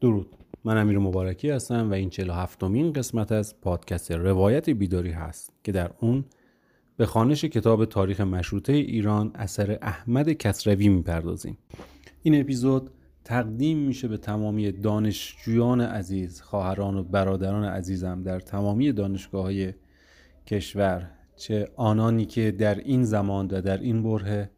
درود. 0.00 0.26
من 0.64 0.76
امیر 0.76 0.98
مبارکی 0.98 1.50
هستم 1.50 1.90
و 1.90 1.94
این 1.94 2.10
47 2.10 2.64
مین 2.64 2.92
قسمت 2.92 3.32
از 3.32 3.60
پادکست 3.60 4.12
روایت 4.12 4.70
بیداری 4.70 5.10
هست 5.10 5.52
که 5.64 5.72
در 5.72 5.90
اون 6.00 6.24
به 6.96 7.06
خانش 7.06 7.44
کتاب 7.44 7.84
تاریخ 7.84 8.20
مشروطه 8.20 8.72
ایران 8.72 9.30
اثر 9.34 9.78
احمد 9.82 10.32
کسروی 10.32 10.88
می‌پردازیم. 10.88 11.58
این 12.22 12.40
اپیزود 12.40 12.90
تقدیم 13.24 13.78
میشه 13.78 14.08
به 14.08 14.16
تمامی 14.16 14.72
دانشجویان 14.72 15.80
عزیز 15.80 16.40
خواهران 16.40 16.96
و 16.96 17.02
برادران 17.02 17.64
عزیزم 17.64 18.22
در 18.22 18.40
تمامی 18.40 18.92
دانشگاه 18.92 19.42
های 19.42 19.72
کشور. 20.46 21.10
چه 21.36 21.68
آنانی 21.76 22.24
که 22.24 22.50
در 22.50 22.78
این 22.78 23.04
زمان 23.04 23.46
و 23.46 23.60
در 23.60 23.78
این 23.78 24.02
بره 24.02 24.50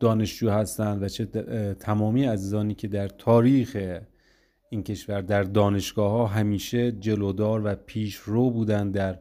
دانشجو 0.00 0.50
هستند 0.50 1.02
و 1.02 1.08
چه 1.08 1.24
تمامی 1.74 2.24
عزیزانی 2.24 2.74
که 2.74 2.88
در 2.88 3.08
تاریخ 3.08 3.76
این 4.74 4.82
کشور 4.82 5.20
در 5.20 5.42
دانشگاه 5.42 6.10
ها 6.10 6.26
همیشه 6.26 6.92
جلودار 6.92 7.62
و 7.64 7.74
پیش 7.74 8.14
رو 8.14 8.50
بودن 8.50 8.90
در 8.90 9.18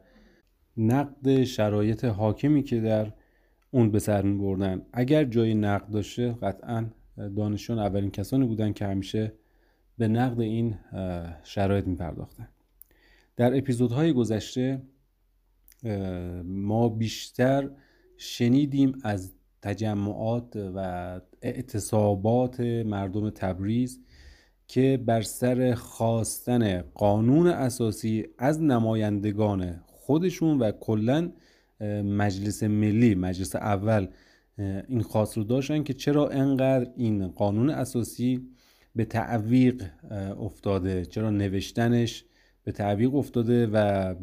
نقد 0.77 1.43
شرایط 1.43 2.05
حاکمی 2.05 2.63
که 2.63 2.81
در 2.81 3.13
اون 3.71 3.91
به 3.91 3.99
سر 3.99 4.21
می 4.21 4.37
بردن 4.37 4.81
اگر 4.93 5.23
جای 5.23 5.53
نقد 5.53 5.89
داشته 5.89 6.31
قطعا 6.31 6.85
دانشجویان 7.35 7.85
اولین 7.85 8.11
کسانی 8.11 8.45
بودن 8.45 8.73
که 8.73 8.85
همیشه 8.85 9.33
به 9.97 10.07
نقد 10.07 10.39
این 10.39 10.75
شرایط 11.43 11.87
می 11.87 11.95
پرداختن 11.95 12.47
در 13.35 13.57
اپیزودهای 13.57 14.13
گذشته 14.13 14.81
ما 16.43 16.89
بیشتر 16.89 17.69
شنیدیم 18.17 18.93
از 19.03 19.33
تجمعات 19.61 20.55
و 20.55 20.79
اعتصابات 21.41 22.59
مردم 22.59 23.29
تبریز 23.29 23.99
که 24.67 25.03
بر 25.05 25.21
سر 25.21 25.73
خواستن 25.73 26.81
قانون 26.81 27.47
اساسی 27.47 28.25
از 28.37 28.61
نمایندگان 28.61 29.83
خودشون 29.87 30.59
و 30.59 30.71
کلا 30.71 31.31
مجلس 32.03 32.63
ملی 32.63 33.15
مجلس 33.15 33.55
اول 33.55 34.07
این 34.87 35.01
خواست 35.01 35.37
رو 35.37 35.43
داشتن 35.43 35.83
که 35.83 35.93
چرا 35.93 36.29
انقدر 36.29 36.91
این 36.97 37.27
قانون 37.27 37.69
اساسی 37.69 38.47
به 38.95 39.05
تعویق 39.05 39.83
افتاده؟ 40.39 41.05
چرا 41.05 41.29
نوشتنش 41.29 42.25
به 42.63 42.71
تعویق 42.71 43.15
افتاده 43.15 43.67
و 43.67 44.15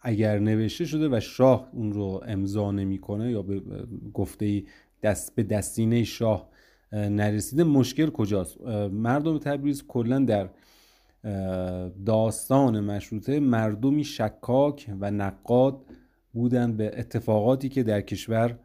اگر 0.00 0.38
نوشته 0.38 0.84
شده 0.84 1.08
و 1.16 1.20
شاه 1.20 1.70
اون 1.72 1.92
رو 1.92 2.22
امضا 2.26 2.70
نمی‌کنه 2.70 3.30
یا 3.30 3.42
به 3.42 3.62
گفته 4.14 4.62
دست 5.02 5.34
به 5.34 5.42
دستینه 5.42 6.04
شاه 6.04 6.50
نرسیده 6.94 7.64
مشکل 7.64 8.10
کجاست؟ 8.10 8.60
مردم 8.90 9.38
تبریز 9.38 9.86
کلا 9.86 10.18
در 10.18 10.50
داستان 12.06 12.80
مشروطه 12.80 13.40
مردمی 13.40 14.04
شکاک 14.04 14.90
و 15.00 15.10
نقاد 15.10 15.84
بودن 16.32 16.76
به 16.76 16.98
اتفاقاتی 16.98 17.68
که 17.68 17.82
در 17.82 18.00
کشور 18.00 18.58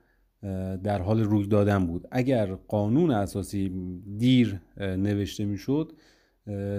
در 0.84 1.02
حال 1.02 1.20
روی 1.20 1.48
دادن 1.48 1.88
بود. 1.88 2.08
اگر 2.12 2.56
قانون 2.56 3.12
اساسی 3.12 3.72
دیر 4.18 4.62
نوشته 4.78 5.46
می‌شد 5.46 5.94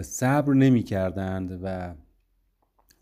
صبر 0.03 0.55
نمی 0.55 0.83
کردند 0.83 1.61
و 1.62 1.95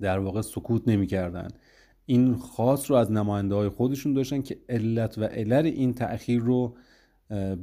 در 0.00 0.19
واقع 0.19 0.41
سکوت 0.41 0.88
نمی 0.88 1.06
کردند 1.06 1.58
این 2.06 2.36
خاص 2.36 2.91
رو 2.91 2.96
از 2.96 3.12
نماینده 3.12 3.54
های 3.54 3.69
خودشون 3.69 4.12
داشتن 4.12 4.42
که 4.42 4.58
علت 4.69 5.19
و 5.19 5.24
علل 5.24 5.66
این 5.66 5.94
تأخیر 5.94 6.41
رو 6.41 6.76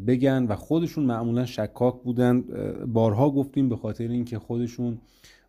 بگن 0.08 0.46
و 0.50 0.56
خودشون 0.56 1.04
معمولا 1.04 1.46
شکاک 1.46 2.02
بودن. 2.04 2.42
بارها 2.86 3.30
گفتیم 3.30 3.70
به 3.70 3.76
خاطر 3.76 4.08
اینکه 4.08 4.40
خودشون 4.40 4.98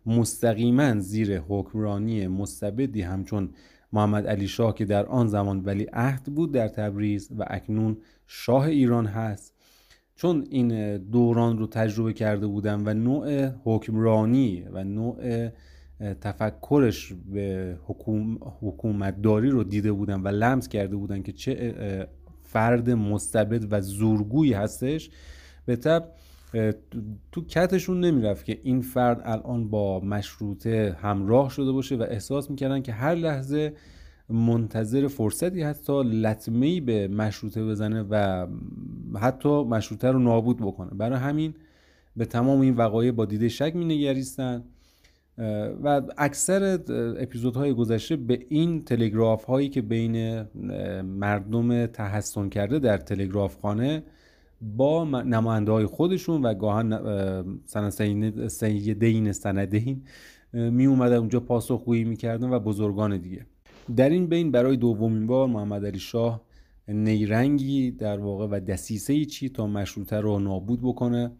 مستقیما 0.05 0.99
زیر 0.99 1.39
حکمرانی 1.39 2.27
مستبدی 2.27 3.01
همچون 3.01 3.49
محمد 3.93 4.27
علی 4.27 4.47
شاه 4.47 4.75
که 4.75 4.85
در 4.85 5.05
آن 5.05 5.27
زمان 5.27 5.59
ولی 5.65 5.87
عهد 5.93 6.23
بود 6.23 6.51
در 6.51 6.67
تبریز 6.67 7.29
و 7.37 7.45
اکنون 7.47 7.97
شاه 8.27 8.63
ایران 8.63 9.05
هست. 9.05 9.53
چون 10.15 10.47
این 10.49 10.97
دوران 10.97 11.57
رو 11.57 11.67
تجربه 11.67 12.13
کرده 12.13 12.47
بودن 12.47 12.83
و 12.85 12.93
نوع 12.93 13.49
حکمرانی 13.63 14.65
و 14.71 14.83
نوع 14.83 15.49
تفکرش 16.21 17.13
به 17.13 17.77
حکوم، 17.85 18.37
حکومتداری 18.61 19.49
رو 19.49 19.63
دیده 19.63 19.91
بودن 19.91 20.21
و 20.21 20.27
لمس 20.27 20.67
کرده 20.67 20.95
بودن 20.95 21.21
که 21.21 21.31
چه 21.31 22.07
فرد 22.57 22.89
مستبد 22.89 23.67
و 23.73 23.81
زورگویی 23.81 24.53
هستش 24.53 25.09
به 25.65 25.75
طب 25.75 26.09
تو 27.31 27.45
کتشون 27.45 27.99
نمی‌رفت 27.99 28.45
که 28.45 28.59
این 28.63 28.81
فرد 28.81 29.21
الان 29.25 29.69
با 29.69 29.99
مشروطه 29.99 30.97
همراه 31.01 31.49
شده 31.49 31.71
باشه 31.71 31.95
و 31.95 32.05
احساس 32.09 32.49
می‌کردن 32.49 32.81
که 32.81 32.91
هر 32.91 33.15
لحظه 33.15 33.73
منتظر 34.29 35.07
فرصتی 35.07 35.61
حتی 35.61 36.03
لطمه 36.03 36.81
به 36.81 37.07
مشروطه 37.07 37.63
بزنه 37.65 38.05
و 38.09 38.47
حتی 39.19 39.63
مشروطه 39.63 40.11
رو 40.11 40.19
نابود 40.19 40.57
بکنه. 40.57 40.89
برای 40.89 41.19
همین 41.19 41.53
به 42.15 42.25
تمام 42.25 42.61
این 42.61 42.75
وقایع 42.75 43.11
با 43.11 43.25
دیده 43.25 43.49
شک 43.49 43.75
می 43.75 43.85
نگریستن 43.85 44.63
و 45.83 46.01
اکثر 46.17 46.79
اپیزودهای 47.19 47.73
گذشته 47.73 48.15
به 48.15 48.45
این 48.49 48.83
تلگراف 48.83 49.43
هایی 49.43 49.69
که 49.69 49.81
بین 49.81 50.41
مردم 51.01 51.85
تحسن 51.85 52.49
کرده 52.49 52.79
در 52.79 52.97
تلگراف 52.97 53.57
خانه 53.61 54.03
با 54.61 55.05
نماینده 55.05 55.71
های 55.71 55.85
خودشون 55.85 56.41
و 56.41 56.53
گاهن 56.53 56.99
سیدین 58.47 59.31
سندین 59.31 60.03
می 60.53 60.85
اومدن 60.85 61.15
اونجا 61.15 61.39
پاسخگویی 61.39 62.03
می‌کردن 62.03 62.49
و 62.49 62.59
بزرگان 62.59 63.17
دیگه. 63.17 63.45
در 63.95 64.09
این 64.09 64.27
بین 64.27 64.51
برای 64.51 64.77
دومین 64.77 65.27
بار 65.27 65.47
محمد 65.47 65.85
علی 65.85 65.99
شاه 65.99 66.41
نیرنگی 66.87 67.91
در 67.91 68.19
واقع 68.19 68.47
و 68.47 68.59
دسیسه 68.59 69.25
چی 69.25 69.49
تا 69.49 69.67
مشروطه 69.67 70.19
رو 70.19 70.39
نابود 70.39 70.81
بکنه. 70.81 71.31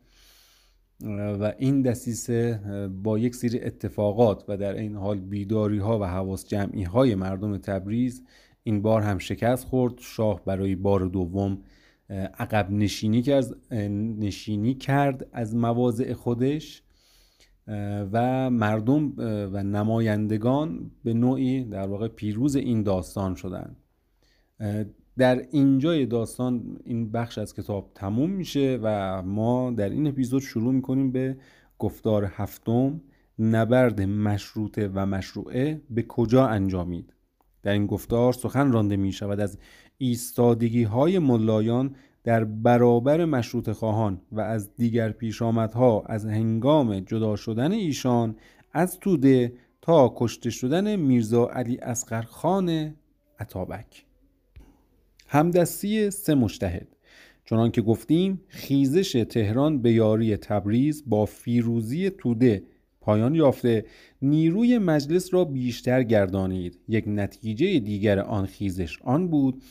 و 1.40 1.54
این 1.58 1.82
دسیسه 1.82 2.62
با 3.04 3.20
یک 3.20 3.36
سری 3.36 3.62
اتفاقات 3.62 4.46
و 4.48 4.58
در 4.58 4.74
این 4.74 4.96
حال 4.96 5.20
بیداری 5.20 5.78
ها 5.78 6.00
و 6.00 6.04
حواس 6.04 6.48
جمعی 6.48 6.84
های 6.84 7.16
مردم 7.16 7.58
تبریز 7.58 8.24
این 8.64 8.82
بار 8.82 9.02
هم 9.02 9.18
شکست 9.18 9.66
خورد. 9.66 9.94
شاه 10.00 10.46
برای 10.46 10.76
بار 10.76 11.06
دوم 11.06 11.58
عقب 12.40 12.72
نشینی 12.72 13.22
کرد 13.22 13.74
نشینی 14.20 14.74
کرد 14.74 15.28
از 15.32 15.56
مواضع 15.56 16.14
خودش 16.14 16.84
و 18.12 18.50
مردم 18.50 19.14
و 19.54 19.64
نمایندگان 19.64 20.92
به 21.04 21.14
نوعی 21.14 21.64
در 21.64 21.88
واقع 21.88 22.08
پیروز 22.08 22.56
این 22.56 22.84
داستان 22.84 23.36
شدند. 23.36 23.78
در 25.18 25.46
اینجای 25.52 26.06
داستان 26.06 26.78
این 26.84 27.12
بخش 27.12 27.38
از 27.38 27.54
کتاب 27.54 27.92
تموم 27.96 28.30
میشه 28.30 28.80
و 28.82 29.22
ما 29.22 29.72
در 29.72 29.90
این 29.90 30.08
اپیزود 30.08 30.42
شروع 30.42 30.74
می‌کنیم 30.74 31.12
به 31.12 31.38
گفتار 31.80 32.32
هفتم 32.36 33.02
نبرد 33.40 34.02
مشروطه 34.02 34.92
و 34.94 35.06
مشروعه 35.06 35.82
به 35.90 36.04
کجا 36.04 36.48
انجامید. 36.48 37.14
در 37.64 37.72
این 37.72 37.88
گفتار 37.88 38.34
سخن 38.34 38.72
رانده 38.72 38.98
می 38.98 39.12
شود 39.12 39.40
از 39.40 39.58
ایستادگی 39.98 40.84
های 40.84 41.20
ملایان 41.20 41.96
در 42.24 42.44
برابر 42.44 43.26
مشروط 43.26 43.72
خواهان 43.72 44.22
و 44.32 44.42
از 44.42 44.76
دیگر 44.76 45.12
پیشامدها 45.12 46.04
از 46.06 46.26
هنگام 46.26 47.00
جدا 47.00 47.36
شدن 47.36 47.72
ایشان 47.72 48.36
از 48.74 49.00
توده 49.00 49.54
تا 49.82 50.14
کشته 50.16 50.50
شدن 50.50 50.96
میرزا 50.96 51.48
علی 51.48 51.78
اسقر 51.78 52.22
خان 52.22 52.96
عطابک. 53.40 54.07
همدستی 55.28 56.12
سه 56.12 56.36
مشتهد 56.36 56.88
چنان 57.46 57.72
که 57.72 57.82
گفتیم 57.82 58.42
خیزش 58.48 59.26
تهران 59.30 59.82
به 59.82 59.92
یاری 59.92 60.38
تبریز 60.38 61.04
با 61.08 61.26
فیروزی 61.26 62.10
توده 62.10 62.64
پایان 63.08 63.36
یافته. 63.36 63.86
نیروی 64.22 64.78
مجلس 64.78 65.34
را 65.34 65.46
بیشتر 65.46 66.04
گردانید. 66.04 66.80
یک 66.88 67.04
نتیجه 67.08 67.80
دیگر 67.80 68.20
آن 68.20 68.46
خیزش 68.46 69.02
آن 69.02 69.28
بود 69.28 69.62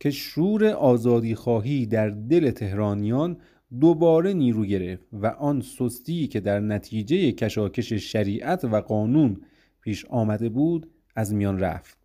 که 0.00 0.10
شور 0.10 0.64
آزادی 0.64 1.34
خواهی 1.34 1.86
در 1.86 2.08
دل 2.08 2.50
تهرانیان 2.50 3.36
دوباره 3.80 4.32
نیرو 4.32 4.64
گرفت 4.64 5.06
و 5.12 5.26
آن 5.26 5.60
سستی 5.60 6.26
که 6.26 6.40
در 6.40 6.60
نتیجه 6.60 7.32
کشاکش 7.32 7.92
شریعت 7.92 8.64
و 8.64 8.80
قانون 8.80 9.40
پیش 9.80 10.04
آمده 10.04 10.48
بود 10.48 10.90
از 11.16 11.34
میان 11.34 11.58
رفت. 11.58 11.98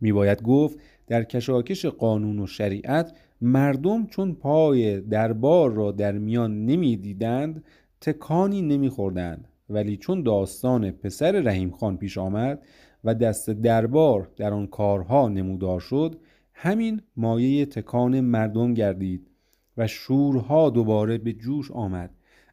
میباید 0.00 0.42
گفت 0.42 0.78
در 1.12 1.24
کشاکش 1.24 1.86
قانون 1.86 2.38
و 2.38 2.46
شریعت 2.46 3.12
مردم 3.40 4.06
چون 4.06 4.34
پای 4.34 5.00
دربار 5.00 5.72
را 5.72 5.92
در 5.92 6.12
میان 6.12 6.66
نمی‌دیدند 6.66 7.64
تکانی 8.00 8.62
نمیخوردند. 8.62 9.48
ولی 9.70 9.96
چون 9.96 10.22
داستان 10.22 10.90
پسر 10.90 11.32
رحیم 11.32 11.70
خان 11.70 11.96
پیش 11.96 12.18
آمد 12.18 12.62
و 13.04 13.14
دست 13.14 13.50
دربار 13.50 14.30
در 14.36 14.52
آن 14.52 14.66
کارها 14.66 15.28
نمودار 15.28 15.80
شد 15.80 16.20
همین 16.54 17.00
مایه 17.16 17.66
تکان 17.66 18.20
مردم 18.20 18.74
گردید 18.74 19.30
و 19.76 19.86
شورها 19.86 20.70
دوباره 20.70 21.18
به 21.18 21.32
جوش 21.32 21.70
آمد. 21.70 22.10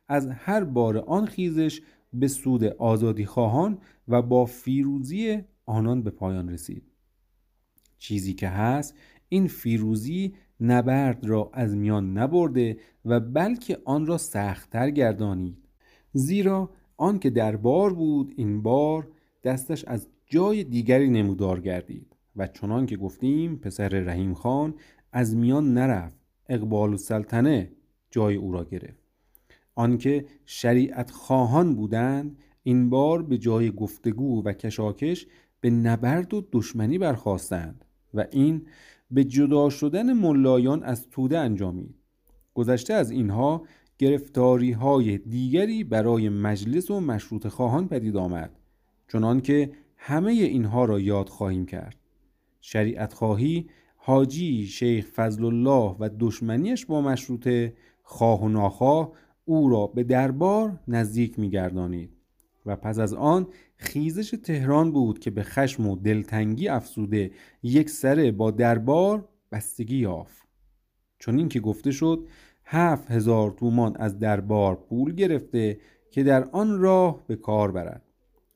از 0.08 0.28
هر 0.28 0.64
بار 0.64 0.98
آن 0.98 1.26
خیزش 1.26 1.82
به 2.14 2.28
سود 2.28 2.64
آزادی 2.64 3.26
خواهان 3.26 3.78
و 4.08 4.22
با 4.22 4.46
فیروزی 4.46 5.42
آنان 5.66 6.04
به 6.04 6.10
پایان 6.10 6.50
رسید. 6.50 6.89
چیزی 8.00 8.34
که 8.34 8.48
هست 8.48 8.96
این 9.30 9.48
فیروزی 9.48 10.34
نبرد 10.62 11.26
را 11.26 11.50
از 11.54 11.76
میان 11.76 12.18
نبرده 12.18 12.78
و 13.06 13.20
بلکه 13.20 13.78
آن 13.86 14.06
را 14.06 14.18
سختتر 14.18 14.90
گردانید. 14.90 15.58
زیرا 16.14 16.70
آن 16.98 17.20
که 17.20 17.30
در 17.30 17.56
بار 17.56 17.94
بود 17.94 18.34
این 18.38 18.62
بار 18.62 19.08
دستش 19.44 19.86
از 19.86 20.08
جای 20.26 20.64
دیگری 20.64 21.10
نمودار 21.10 21.60
گردید 21.60 22.16
و 22.36 22.48
چنان 22.48 22.86
که 22.86 22.98
گفتیم 22.98 23.56
پسر 23.56 23.90
رحیم 23.90 24.34
خان 24.34 24.74
از 25.12 25.36
میان 25.36 25.74
نرفت 25.74 26.20
اقبال 26.50 26.90
السلطنه 26.90 27.72
جای 28.12 28.36
او 28.36 28.52
را 28.52 28.64
گرفت. 28.64 29.04
آنکه 29.76 30.26
شریعت 30.46 31.12
خواهان 31.12 31.76
بودند 31.76 32.38
این 32.64 32.90
بار 32.90 33.24
به 33.24 33.38
جای 33.38 33.72
گفتگو 33.72 34.44
و 34.44 34.54
کشاکش 34.54 35.28
به 35.62 35.70
نبرد 35.70 36.34
و 36.34 36.48
دشمنی 36.52 36.98
برخواستند 36.98 37.86
و 38.14 38.26
این 38.32 38.66
به 39.12 39.24
جدا 39.24 39.70
شدن 39.70 40.14
ملایان 40.14 40.84
از 40.84 41.10
توده 41.10 41.40
انجامید. 41.40 41.96
گذشته 42.54 42.94
از 42.94 43.12
اینها 43.12 43.64
گرفتاری 43.98 44.72
های 44.72 45.18
دیگری 45.18 45.84
برای 45.84 46.30
مجلس 46.30 46.92
و 46.92 47.00
مشروط 47.00 47.48
خواهان 47.48 47.88
پدید 47.88 48.18
آمد 48.18 48.60
چنان 49.12 49.42
که 49.42 49.72
همه 49.98 50.32
اینها 50.32 50.86
را 50.86 51.00
یاد 51.00 51.30
خواهیم 51.30 51.66
کرد. 51.66 51.96
شریعت 52.62 53.14
خواهی 53.14 53.70
حاجی 53.96 54.68
شیخ 54.68 55.08
فضل 55.16 55.46
الله 55.46 55.96
و 56.00 56.10
دشمنیش 56.20 56.86
با 56.86 57.02
مشروطه 57.02 57.74
خواه 58.04 58.44
و 58.44 58.50
ناخواه 58.50 59.12
او 59.46 59.70
را 59.70 59.88
به 59.88 60.04
دربار 60.04 60.80
نزدیک 60.88 61.40
میگردانید 61.40 62.10
و 62.66 62.76
پس 62.76 63.00
از 63.00 63.14
آن 63.14 63.48
خیزش 63.80 64.36
تهران 64.44 64.92
بود 64.92 65.20
که 65.20 65.32
به 65.32 65.44
خشم 65.44 65.88
و 65.88 65.96
دلتنگی 65.96 66.68
افسوده 66.68 67.32
یک 67.64 67.90
سره 67.90 68.32
با 68.32 68.52
دربار 68.52 69.30
بستگی 69.52 69.98
یافت. 69.98 70.48
چون 71.20 71.38
این 71.38 71.50
که 71.50 71.60
گفته 71.60 71.92
شد 71.92 72.28
هفت 72.66 73.12
هزار 73.12 73.52
تومان 73.52 73.98
از 73.98 74.20
دربار 74.20 74.76
پول 74.76 75.16
گرفته 75.16 75.80
که 76.12 76.24
در 76.24 76.44
آن 76.44 76.80
راه 76.80 77.24
به 77.28 77.36
کار 77.36 77.72
برد 77.72 78.02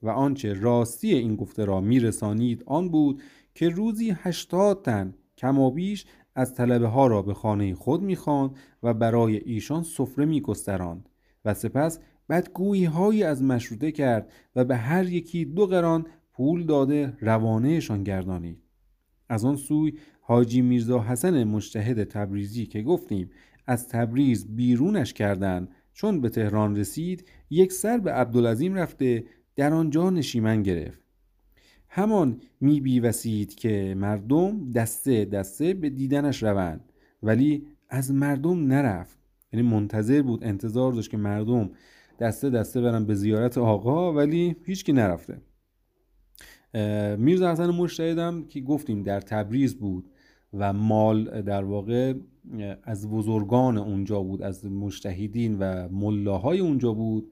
و 0.02 0.10
آنچه 0.10 0.54
راستی 0.54 1.14
این 1.14 1.36
گفته 1.36 1.66
را 1.66 1.81
میرسانید 1.81 2.64
آن 2.66 2.90
بود 2.90 3.22
که 3.56 3.70
روزی 3.70 4.16
هشتاد 4.18 4.81
تن 4.81 5.14
کم 5.38 5.70
بیش 5.70 6.06
از 6.36 6.56
طلبه 6.56 6.88
ها 6.88 7.08
را 7.08 7.22
به 7.22 7.34
خانه 7.34 7.75
خود 7.75 8.02
می‌خواند 8.02 8.56
و 8.84 8.94
برای 8.94 9.38
ایشان 9.38 9.84
سفره 9.84 10.25
میگستراند 10.25 11.10
و 11.46 11.54
سپس 11.54 12.00
بدگویی 12.30 12.86
هایی 12.86 13.24
از 13.24 13.44
مشروطه 13.44 13.92
کرد 13.92 14.31
و 14.56 14.66
به 14.66 14.75
هر 14.75 15.06
یکی 15.06 15.46
دو 15.46 15.66
قران 15.66 16.08
پول 16.34 16.66
داده 16.66 17.18
روانهشان 17.20 18.04
گردانید. 18.04 18.58
از 19.30 19.46
آن 19.46 19.56
سوی 19.56 19.94
حاجی 20.22 20.62
میرزا 20.62 21.00
حسن 21.00 21.44
مجتهد 21.44 22.04
تبریزی 22.04 22.66
که 22.66 22.81
گفتیم 22.81 23.30
از 23.68 23.90
تبریز 23.90 24.56
بیرونش 24.56 25.14
کردند. 25.14 25.70
چون 25.94 26.22
به 26.22 26.30
تهران 26.30 26.75
رسید 26.75 27.25
یک 27.50 27.72
سر 27.72 27.98
به 27.98 28.12
عبدالعظیم 28.12 28.75
رفته 28.75 29.24
در 29.56 29.74
آنجا 29.74 30.10
نشیمن 30.10 30.64
گرفت. 30.64 31.04
همان 31.90 32.42
می 32.62 32.81
بیوسید 32.81 33.56
که 33.56 33.96
مردم 33.98 34.72
دسته 34.72 35.25
دسته 35.25 35.74
به 35.74 35.90
دیدنش 35.90 36.44
روند. 36.44 36.94
ولی 37.24 37.68
از 37.90 38.12
مردم 38.12 38.68
نرفت. 38.68 39.18
یعنی 39.54 39.70
منتظر 39.70 40.22
بود 40.22 40.44
انتظار 40.44 40.94
داشت 40.94 41.10
که 41.10 41.18
مردم 41.18 41.70
دسته 42.19 42.50
دسته 42.50 42.81
برن 42.81 43.06
به 43.06 43.15
زیارت 43.15 43.57
آقا 43.57 44.13
ولی 44.13 44.56
هیچکی 44.65 44.94
نرفته. 44.94 45.42
میرزا 47.18 47.51
حسن 47.51 47.69
مشتهدم 47.69 48.45
که 48.45 48.62
گفتیم 48.62 49.04
در 49.04 49.21
تبریز 49.21 49.75
بود 49.75 50.10
و 50.54 50.74
مال 50.74 51.42
در 51.42 51.63
واقع 51.63 52.13
از 52.83 53.10
بزرگان 53.10 53.77
اونجا 53.77 54.21
بود 54.21 54.42
از 54.42 54.65
مشتهدین 54.65 55.57
و 55.60 55.89
ملاهای 55.89 56.60
اونجا 56.60 56.94
بود. 56.94 57.31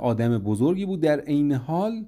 آدم 0.00 0.38
بزرگی 0.38 0.86
بود. 0.86 1.00
در 1.00 1.20
عین 1.20 1.52
حال 1.52 2.06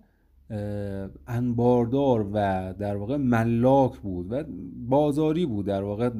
انباردار 1.26 2.30
و 2.32 2.74
در 2.78 2.96
واقع 2.96 3.16
ملاک 3.16 3.98
بود 3.98 4.32
و 4.32 4.44
بازاری 4.88 5.46
بود. 5.46 5.66
در 5.66 5.82
واقع 5.82 6.10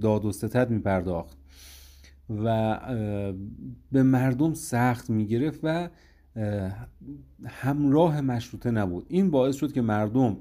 داد 0.00 0.24
و 0.24 0.32
ستد 0.32 0.70
می 0.70 0.78
پرداخت 0.78 1.38
و 2.30 2.78
به 3.92 4.02
مردم 4.02 4.54
سخت 4.54 5.10
می 5.10 5.26
گرفت 5.26 5.60
و 5.62 5.88
همراه 7.44 8.20
مشروطه 8.20 8.70
نبود. 8.70 9.06
این 9.08 9.30
باعث 9.30 9.56
شد 9.56 9.72
که 9.72 9.82
مردم 9.82 10.36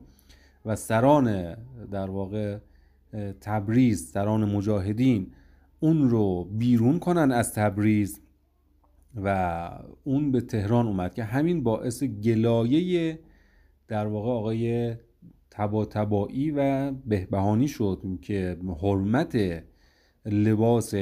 و 0.66 0.76
سران 0.76 1.56
در 1.92 2.10
واقع 2.10 2.58
تبریز 3.42 4.12
سران 4.12 4.46
مجاهدین 4.46 5.32
اون 5.80 6.10
رو 6.10 6.44
بیرون 6.44 7.00
کنن 7.00 7.32
از 7.32 7.54
تبریز 7.54 8.22
و 9.16 9.70
اون 10.04 10.32
به 10.32 10.42
تهران 10.42 10.88
اومد 10.88 11.14
که 11.14 11.24
همین 11.24 11.64
باعث 11.64 12.04
گلایه 12.04 13.20
در 13.88 14.08
واقع 14.08 14.30
آقای 14.30 14.96
تبا 15.52 15.86
تبایی 15.86 16.52
و 16.52 16.92
بهبهانی 16.92 17.68
شد 17.68 18.02
که 18.22 18.58
حرمت 18.82 19.64
لباس 20.26 20.94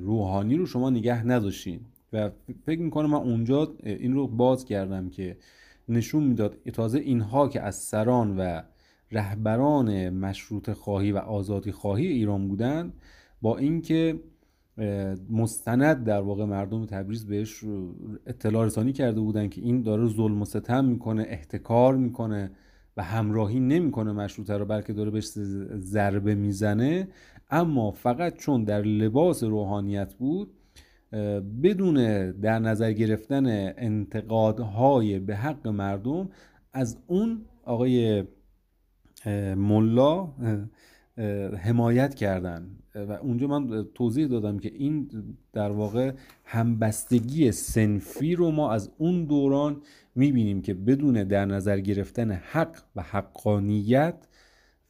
روحانی 0.00 0.56
رو 0.56 0.66
شما 0.66 0.90
نگه 0.90 1.26
نداشتین. 1.26 1.80
و 2.12 2.30
فکر 2.66 2.80
می‌کنم 2.80 3.10
من 3.10 3.18
اونجا 3.18 3.74
این 3.84 4.14
رو 4.14 4.26
باز 4.26 4.64
کردم 4.64 5.08
که 5.08 5.36
نشون 5.88 6.22
می‌داد 6.22 6.56
تازه 6.72 6.98
اینها 6.98 7.48
که 7.48 7.60
از 7.60 7.74
سران 7.74 8.38
و 8.38 8.62
رهبران 9.12 10.10
مشروط 10.10 10.70
خواهی 10.70 11.12
و 11.12 11.16
آزادی 11.18 11.72
خواهی 11.72 12.06
ایران 12.06 12.48
بودند 12.48 12.92
با 13.42 13.58
اینکه 13.58 14.20
مستند 15.30 16.04
در 16.04 16.20
واقع 16.20 16.44
مردم 16.44 16.86
تبریز 16.86 17.26
بهش 17.26 17.64
اطلاع 18.26 18.66
رسانی 18.66 18.92
کرده 18.92 19.20
بودن 19.20 19.48
که 19.48 19.60
این 19.60 19.82
داره 19.82 20.06
ظلم 20.06 20.42
و 20.42 20.44
ستم 20.44 20.84
می‌کنه 20.84 21.26
احتکار 21.28 21.96
می‌کنه. 21.96 22.50
و 22.96 23.02
همراهی 23.02 23.60
نمی‌کنه 23.60 24.12
مشروطه 24.12 24.56
رو 24.56 24.64
بلکه 24.64 24.92
داره 24.92 25.10
بهش 25.10 25.24
ضربه 25.76 26.34
می‌زنه. 26.34 27.08
اما 27.50 27.90
فقط 27.90 28.36
چون 28.36 28.64
در 28.64 28.82
لباس 28.82 29.44
روحانیت 29.44 30.14
بود 30.14 30.50
بدون 31.62 32.30
در 32.30 32.58
نظر 32.58 32.92
گرفتن 32.92 33.46
انتقادهای 33.76 35.18
به 35.18 35.36
حق 35.36 35.68
مردم 35.68 36.28
از 36.72 36.98
اون 37.06 37.44
آقای 37.64 38.24
ملا 39.56 40.28
حمایت 41.62 42.14
کردن. 42.14 42.70
و 42.94 43.12
اونجا 43.12 43.46
من 43.46 43.86
توضیح 43.94 44.26
دادم 44.26 44.58
که 44.58 44.72
این 44.74 45.10
در 45.52 45.70
واقع 45.70 46.12
همبستگی 46.44 47.52
سنفی 47.52 48.34
رو 48.34 48.50
ما 48.50 48.72
از 48.72 48.90
اون 48.98 49.24
دوران 49.24 49.82
می‌بینیم 50.14 50.62
که 50.62 50.74
بدون 50.74 51.24
در 51.24 51.44
نظر 51.44 51.80
گرفتن 51.80 52.30
حق 52.30 52.76
و 52.96 53.02
حقانیت 53.02 54.14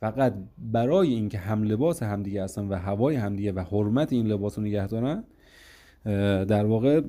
فقط 0.01 0.35
برای 0.59 1.09
اینکه 1.09 1.39
هم 1.39 1.63
لباس 1.63 2.03
همدیگه 2.03 2.45
هستن 2.45 2.69
و 2.69 2.75
هوای 2.75 3.17
همدیگه 3.17 3.53
و 3.53 3.61
حرمت 3.61 4.13
این 4.13 4.27
لباس 4.27 4.59
رو 4.59 4.65
نگه 4.65 4.87
دارن 4.87 5.25
در 6.45 6.67
واقع 6.67 7.01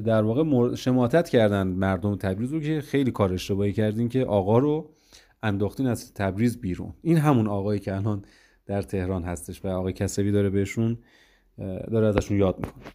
در 0.00 0.22
واقع 0.22 0.74
شماتت 0.74 1.28
کردن 1.28 1.66
مردم 1.66 2.16
تبریز 2.16 2.52
رو 2.52 2.60
که 2.60 2.80
خیلی 2.80 3.10
کار 3.10 3.32
اشتباهی 3.32 3.72
کردین 3.72 4.08
که 4.08 4.24
آقا 4.24 4.58
رو 4.58 4.90
انداختین 5.46 5.86
از 5.86 6.14
تبریز 6.14 6.60
بیرون. 6.60 6.92
این 7.02 7.16
همون 7.16 7.46
آقایی 7.46 7.80
که 7.80 7.96
الان 7.96 8.24
در 8.66 8.82
تهران 8.82 9.22
هستش 9.22 9.64
و 9.64 9.68
آقای 9.68 9.92
کسوی 9.92 10.32
داره 10.32 10.50
بهشون 10.50 10.98
داره 11.90 12.06
ازشون 12.06 12.38
یاد 12.38 12.56
می‌کنه. 12.56 12.92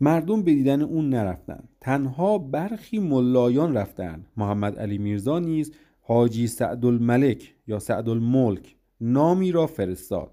مردم 0.00 0.42
به 0.42 0.54
دیدن 0.54 0.82
اون 0.82 1.08
نرفتن. 1.08 1.68
تنها 1.80 2.38
برخی 2.38 2.98
ملایان 2.98 3.76
رفتن. 3.76 4.26
محمد 4.36 4.78
علی 4.78 4.98
میرزا 4.98 5.38
نیز 5.38 5.72
حاجی 6.00 6.46
سعدالملک 6.46 7.54
یا 7.66 7.78
سعدالملک 7.78 8.76
نامی 9.00 9.52
را 9.52 9.66
فرستاد. 9.66 10.30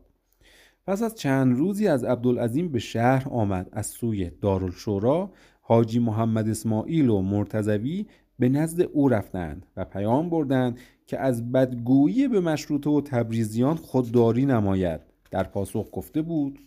پس 0.88 1.04
از 1.04 1.16
چند 1.16 1.58
روزی 1.58 1.88
از 1.88 2.04
عبدالعظیم 2.04 2.72
به 2.72 2.80
شهر 2.80 3.30
آمد. 3.30 3.70
از 3.72 3.86
سوی 3.86 4.32
دارالشورا 4.42 5.32
حاجی 5.62 6.00
محمد 6.00 6.50
اسماعیل 6.50 7.10
و 7.10 7.22
مرتزوی 7.22 8.06
به 8.40 8.50
نزد 8.50 8.82
او 8.82 9.10
رفتند 9.10 9.66
و 9.78 9.86
پیام 9.86 10.30
بردند 10.30 10.80
که 11.08 11.20
از 11.20 11.52
بدگویی 11.52 12.28
به 12.28 12.40
مشروطه 12.40 12.90
و 12.90 13.02
تبریزیان 13.02 13.76
خودداری 13.76 14.46
نماید. 14.46 15.02
در 15.32 15.44
پاسخ 15.44 15.90
گفته 15.92 16.22
بود 16.22 16.60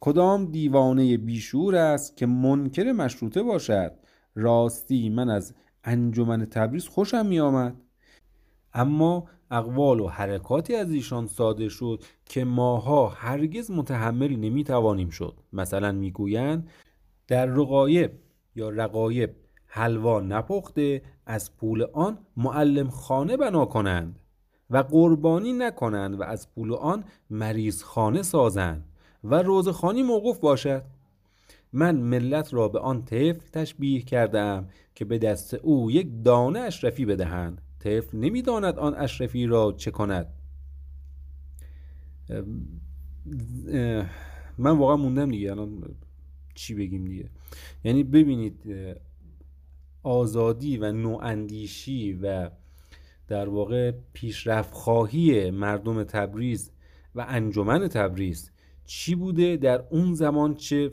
کدام 0.00 0.44
دیوانه 0.44 1.16
بیشور 1.16 1.76
است 1.76 2.16
که 2.16 2.26
منکر 2.26 2.92
مشروطه 2.92 3.42
باشد؟ 3.42 3.92
راستی 4.34 5.08
من 5.08 5.30
از 5.30 5.54
انجمن 5.84 6.44
تبریز 6.44 6.88
خوشم 6.88 7.26
می 7.26 7.40
آمد 7.40 7.76
اما 8.74 9.28
اقوال 9.50 10.00
و 10.00 10.08
حرکاتی 10.08 10.74
از 10.74 10.90
ایشان 10.90 11.26
ساده 11.26 11.68
شد 11.68 12.02
که 12.24 12.44
ماها 12.44 13.08
هرگز 13.08 13.70
متحمل 13.70 14.36
نمی 14.36 14.64
توانیم 14.64 15.10
شد. 15.10 15.34
مثلا 15.52 15.92
می‌گویند 15.92 16.68
در 17.28 17.46
رقایب 17.46 18.10
یا 18.56 18.70
رقایب 18.70 19.30
حلوا 19.74 20.20
نپخته 20.20 21.02
از 21.26 21.56
پول 21.56 21.82
آن 21.92 22.18
معلم 22.36 22.90
خانه 22.90 23.36
بنا 23.36 23.64
کنند 23.64 24.18
و 24.70 24.76
قربانی 24.76 25.52
نکنند 25.52 26.20
و 26.20 26.22
از 26.22 26.54
پول 26.54 26.74
آن 26.74 27.04
مریض 27.30 27.82
خانه 27.82 28.22
سازند 28.22 28.84
و 29.24 29.42
روزخانی 29.42 30.02
موقوف 30.02 30.38
باشد. 30.38 30.82
من 31.72 31.96
ملت 31.96 32.54
را 32.54 32.68
به 32.68 32.78
آن 32.78 33.04
طفل 33.04 33.48
تشبیه 33.52 34.00
کردم 34.02 34.68
که 34.94 35.04
به 35.04 35.18
دست 35.18 35.54
او 35.54 35.90
یک 35.90 36.08
دانه 36.24 36.58
اشرفی 36.58 37.04
بدهند. 37.04 37.62
طفل 37.80 38.18
نمی‌داند 38.18 38.78
آن 38.78 38.94
اشرفی 38.94 39.46
را 39.46 39.74
چه 39.76 39.90
کند. 39.90 40.26
من 44.58 44.78
واقعا 44.78 44.96
موندم 44.96 45.30
دیگه 45.30 45.50
الان 45.50 45.94
چی 46.54 46.74
بگیم 46.74 47.04
دیگه. 47.04 47.30
یعنی 47.84 48.04
ببینید 48.04 48.62
آزادی 50.02 50.76
و 50.76 50.92
نواندیشی 50.92 52.12
و 52.12 52.50
در 53.28 53.48
واقع 53.48 53.92
پیشرفت 54.12 54.74
خواهی 54.74 55.50
مردم 55.50 56.04
تبریز 56.04 56.70
و 57.14 57.24
انجمن 57.28 57.88
تبریز 57.88 58.50
چی 58.84 59.14
بوده؟ 59.14 59.56
در 59.56 59.84
اون 59.90 60.14
زمان 60.14 60.54
چه 60.54 60.90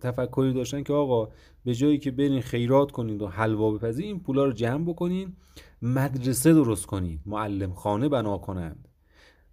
تفکری 0.00 0.52
داشتن 0.52 0.82
که 0.82 0.92
آقا 0.92 1.32
به 1.64 1.74
جایی 1.74 1.98
که 1.98 2.10
برین 2.10 2.40
خیرات 2.40 2.90
کنید 2.90 3.22
و 3.22 3.26
حلوا 3.26 3.70
بپزید 3.70 4.04
این 4.04 4.20
پولا 4.20 4.44
رو 4.44 4.52
جمع 4.52 4.84
بکنین 4.84 5.36
مدرسه 5.82 6.52
درست 6.52 6.86
کنید 6.86 7.20
معلم 7.26 7.72
خانه 7.72 8.08
بنا 8.08 8.38
کنند 8.38 8.88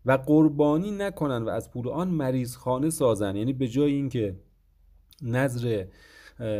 و 0.06 0.12
قربانی 0.12 0.92
نکنند 0.92 1.48
و 1.48 1.50
از 1.50 1.72
پول 1.72 1.88
آن 1.88 2.10
مریض 2.10 2.56
خانه 2.56 2.90
سازن. 2.90 3.36
یعنی 3.36 3.54
به 3.54 3.68
جای 3.68 3.94
اینکه 3.94 4.36
نظر 5.22 5.86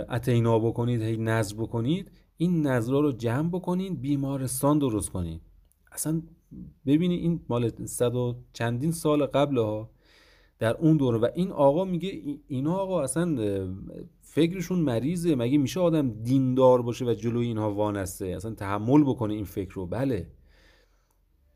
اتینا 0.10 0.60
بکنید 0.60 1.02
هی 1.02 1.18
نظر 1.18 1.56
بکنید 1.56 2.12
این 2.42 2.68
نظرها 2.68 3.00
رو 3.00 3.12
جمع 3.12 3.50
بکنید 3.50 4.02
بیمارستان 4.02 4.80
درست 4.80 5.10
کنید 5.10 5.42
اصلا 5.92 6.22
ببینید 6.86 7.22
این 7.22 7.40
مال 7.50 7.86
صد 7.86 8.16
و 8.16 8.36
چندین 8.54 8.92
سال 8.92 9.26
قبل 9.26 9.58
ها 9.58 9.90
در 10.60 10.78
اون 10.78 10.98
دوره 10.98 11.18
و 11.18 11.28
این 11.36 11.52
آقا 11.52 11.86
میگه 11.86 12.22
اینا 12.48 12.76
آقا 12.76 13.02
اصلا 13.02 13.36
فکرشون 14.22 14.80
مریضه. 14.80 15.36
مگه 15.36 15.58
میشه 15.58 15.80
آدم 15.80 16.10
دیندار 16.10 16.82
باشه 16.82 17.06
و 17.06 17.14
جلوی 17.14 17.46
اینها 17.46 17.74
وانسته؟ 17.74 18.26
اصلا 18.26 18.54
تحمل 18.54 19.04
بکنه 19.04 19.34
این 19.34 19.46
فکر 19.46 19.74
رو. 19.74 19.86
بله. 19.86 20.28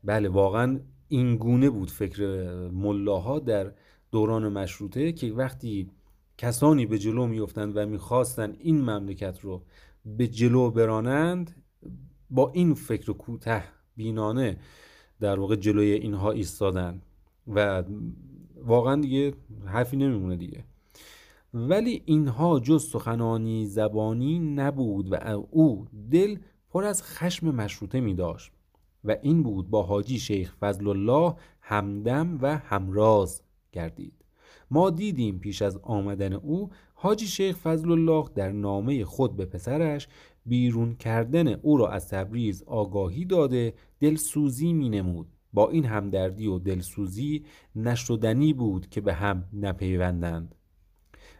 بله 0.04 0.28
واقعا 0.28 0.80
این 1.08 1.36
گونه 1.36 1.70
بود 1.70 1.90
فکر 1.90 2.24
ملاها 2.72 3.38
در 3.38 3.72
دوران 4.12 4.48
مشروطه 4.48 5.12
که 5.12 5.32
وقتی 5.32 5.90
کسانی 6.38 6.86
به 6.86 6.98
جلو 6.98 7.26
میفتند 7.26 7.76
و 7.76 7.86
می‌خواستند 7.86 8.56
این 8.58 8.80
مملکت 8.80 9.40
رو 9.40 9.62
به 10.04 10.28
جلو 10.28 10.70
برانند 10.70 11.62
با 12.30 12.50
این 12.54 12.74
فکر 12.74 13.12
کوته 13.12 13.64
بینانه 13.96 14.56
در 15.20 15.40
واقع 15.40 15.56
جلوی 15.56 15.92
اینها 15.92 16.30
ایستادن 16.30 17.02
و 17.46 17.84
واقعا 18.56 19.00
دیگه 19.00 19.34
حرفی 19.66 19.96
نمیمونه 19.96 20.36
دیگه. 20.36 20.64
ولی 21.54 22.02
اینها 22.04 22.60
جز 22.60 22.84
سخنانی 22.84 23.66
زبانی 23.66 24.38
نبود 24.38 25.12
و 25.12 25.16
او 25.50 25.86
دل 26.10 26.36
پر 26.70 26.84
از 26.84 27.02
خشم 27.02 27.54
مشروطه 27.54 28.00
می 28.00 28.14
داشت 28.14 28.52
و 29.04 29.16
این 29.22 29.42
بود 29.42 29.70
با 29.70 29.82
حاجی 29.82 30.18
شیخ 30.18 30.54
فضل 30.60 30.88
الله 30.88 31.34
همدم 31.60 32.38
و 32.42 32.58
همراز 32.58 33.42
گردید. 33.72 34.24
ما 34.70 34.90
دیدیم 34.90 35.38
پیش 35.38 35.62
از 35.62 35.78
آمدن 35.82 36.32
او 36.32 36.70
حاجی 37.04 37.26
شیخ 37.26 37.56
فضل 37.56 37.92
الله 37.92 38.24
در 38.34 38.52
نامه 38.52 39.04
خود 39.04 39.36
به 39.36 39.44
پسرش 39.44 40.08
بیرون 40.46 40.94
کردن 40.94 41.48
او 41.48 41.76
را 41.76 41.88
از 41.88 42.08
تبریز 42.08 42.62
آگاهی 42.62 43.24
داده 43.24 43.74
دلسوزی 44.00 44.72
می 44.72 44.88
نمود 44.88 45.26
با 45.52 45.70
این 45.70 45.84
همدردی 45.84 46.46
و 46.46 46.58
دلسوزی 46.58 47.44
نشدنی 47.76 48.52
بود 48.52 48.88
که 48.88 49.00
به 49.00 49.14
هم 49.14 49.44
نپیوندند. 49.52 50.54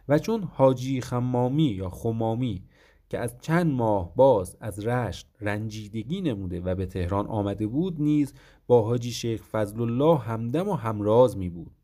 و 0.09 0.19
چون 0.19 0.43
حاجی 0.43 1.01
خمامی 1.01 1.67
یا 1.67 1.89
خمامی 1.89 2.63
که 3.09 3.19
از 3.19 3.37
چند 3.41 3.71
ماه 3.73 4.15
باز 4.15 4.57
از 4.59 4.87
رشت 4.87 5.27
رنجیدگی 5.41 6.21
نموده 6.21 6.61
و 6.61 6.75
به 6.75 6.85
تهران 6.85 7.27
آمده 7.27 7.67
بود 7.67 8.01
نیز 8.01 8.33
با 8.67 8.81
حاجی 8.81 9.11
شیخ 9.11 9.43
فضل 9.43 9.81
الله 9.81 10.17
همدم 10.17 10.69
و 10.69 10.73
همراز 10.73 11.37
می 11.37 11.49
بود 11.49 11.74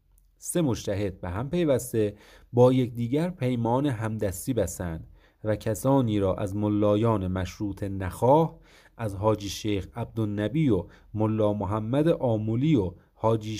سه 0.43 0.61
مشتهد 0.61 1.21
به 1.21 1.29
هم 1.29 1.49
پیوسته 1.49 2.15
با 2.53 2.73
یکدیگر 2.73 3.29
پیمان 3.29 3.85
همدستی 3.85 4.53
بستند 4.53 5.07
و 5.43 5.55
کسانی 5.55 6.19
را 6.19 6.35
از 6.35 6.55
ملایان 6.55 7.27
مشروط 7.27 7.83
نخواه 7.83 8.59
از 8.97 9.15
حاجی 9.15 9.49
شیخ 9.49 9.87
عبدالنبی 9.95 10.69
و 10.69 10.85
ملا 11.13 11.53
محمد 11.53 12.07
آمولی 12.07 12.75
و 12.75 12.91
حاجی, 13.13 13.59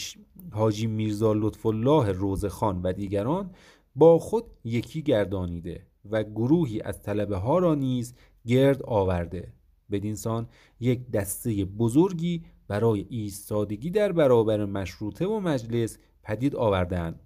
حاجی 0.51 0.87
میرزا 0.87 1.33
لطف 1.33 1.65
الله 1.65 2.11
روزخان 2.11 2.81
و 2.81 2.93
دیگران 2.93 3.51
با 3.95 4.19
خود 4.19 4.43
یکی 4.63 5.01
گردانیده 5.01 5.85
و 6.11 6.23
گروهی 6.23 6.81
از 6.81 7.01
طلبه 7.01 7.37
ها 7.37 7.57
را 7.57 7.75
نیز 7.75 8.15
گرد 8.45 8.83
آورده. 8.83 9.53
بدینسان 9.91 10.47
یک 10.79 11.11
دسته 11.11 11.65
بزرگی 11.65 12.43
برای 12.67 13.05
ایستادگی 13.09 13.89
در 13.89 14.11
برابر 14.11 14.65
مشروطه 14.65 15.27
و 15.27 15.39
مجلس 15.39 15.97
پدید 16.23 16.55
آوردند. 16.55 17.19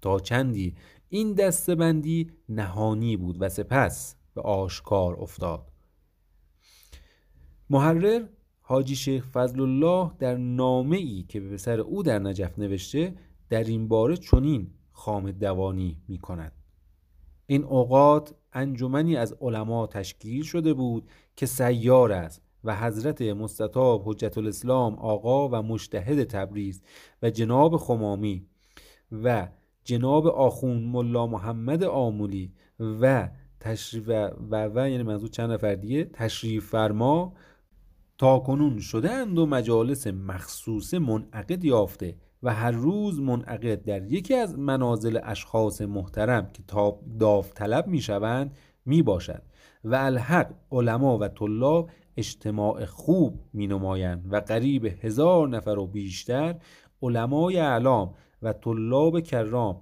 تا 0.00 0.20
چندی 0.20 0.74
این 1.08 1.32
دسته 1.32 1.74
بندی 1.74 2.30
نهانی 2.48 3.16
بود 3.16 3.36
و 3.42 3.48
سپس 3.48 4.16
به 4.34 4.40
آشکار 4.40 5.16
افتاد. 5.20 5.72
محرر 7.70 8.26
حاجی 8.60 8.96
شیخ 8.96 9.26
فضل 9.26 9.60
الله 9.60 10.10
در 10.18 10.36
نامه 10.36 10.96
ای 10.96 11.22
که 11.22 11.40
به 11.40 11.48
پسر 11.48 11.80
او 11.80 12.02
در 12.02 12.18
نجف 12.18 12.58
نوشته 12.58 13.14
در 13.50 13.64
این 13.64 13.88
باره 13.88 14.16
چنین 14.16 14.70
خام 14.92 15.30
دوانی 15.30 16.02
می 16.08 16.18
کند 16.18 16.52
این 17.46 17.64
اوقات 17.64 18.34
انجمنی 18.52 19.16
از 19.16 19.34
علما 19.40 19.86
تشکیل 19.86 20.42
شده 20.42 20.74
بود 20.74 21.08
که 21.36 21.46
سیار 21.46 22.12
است 22.12 22.42
و 22.64 22.76
حضرت 22.76 23.22
مستطاب 23.22 24.08
حجت 24.08 24.38
الاسلام 24.38 24.94
آقا 24.94 25.48
و 25.48 25.62
مشتهد 25.62 26.24
تبریز 26.24 26.82
و 27.22 27.30
جناب 27.30 27.76
خمامی 27.76 28.46
و 29.12 29.48
جناب 29.84 30.26
آخون 30.26 30.84
ملا 30.84 31.26
محمد 31.26 31.84
آمولی 31.84 32.52
و 32.80 33.28
تشریف 33.60 34.08
و, 34.08 34.30
و, 34.50 34.90
یعنی 34.90 35.02
منظور 35.02 35.28
چند 35.28 35.50
نفر 35.50 35.74
دیگه؟ 35.74 36.04
تشریف 36.04 36.68
فرما 36.70 37.32
تا 38.18 38.38
کنون 38.38 38.78
شده 38.78 39.10
اند 39.10 39.38
و 39.38 39.46
مجالس 39.46 40.06
مخصوص 40.06 40.94
منعقد 40.94 41.64
یافته 41.64 42.16
و 42.42 42.54
هر 42.54 42.70
روز 42.70 43.20
منعقد 43.20 43.84
در 43.84 44.12
یکی 44.12 44.34
از 44.34 44.58
منازل 44.58 45.18
اشخاص 45.22 45.80
محترم 45.80 46.50
که 46.52 46.62
داوطلب 47.18 47.86
می 47.86 48.00
شوند 48.00 48.56
می 48.86 49.02
باشد 49.02 49.42
و 49.84 49.94
الحق 49.94 50.50
علما 50.72 51.18
و 51.18 51.28
طلاب 51.28 51.90
اجتماع 52.16 52.84
خوب 52.84 53.40
می 53.52 53.66
نمایند 53.66 54.32
و 54.32 54.36
قریب 54.36 54.84
هزار 54.84 55.48
نفر 55.48 55.78
و 55.78 55.86
بیشتر 55.86 56.56
علمای 57.02 57.56
اعلام 57.56 58.14
و 58.42 58.52
طلاب 58.52 59.20
کرام 59.20 59.80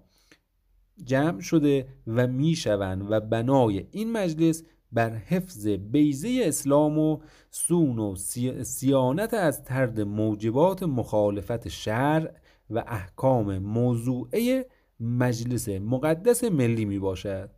جمع 1.04 1.40
شده 1.40 1.86
و 2.06 2.26
می 2.26 2.54
شوند 2.54 3.10
و 3.10 3.20
بنای 3.20 3.86
این 3.90 4.12
مجلس 4.12 4.62
بر 4.92 5.10
حفظ 5.10 5.66
بیزه 5.66 6.40
اسلام 6.44 6.98
و 6.98 7.18
سون 7.50 7.98
و 7.98 8.16
سیانت 8.62 9.34
از 9.34 9.64
ترد 9.64 10.00
موجبات 10.00 10.82
مخالفت 10.82 11.68
شرع 11.68 12.34
و 12.70 12.84
احکام 12.86 13.58
موضوعه 13.58 14.66
مجلس 15.00 15.68
مقدس 15.68 16.44
ملی 16.44 16.84
می 16.84 16.98
باشد 16.98 17.50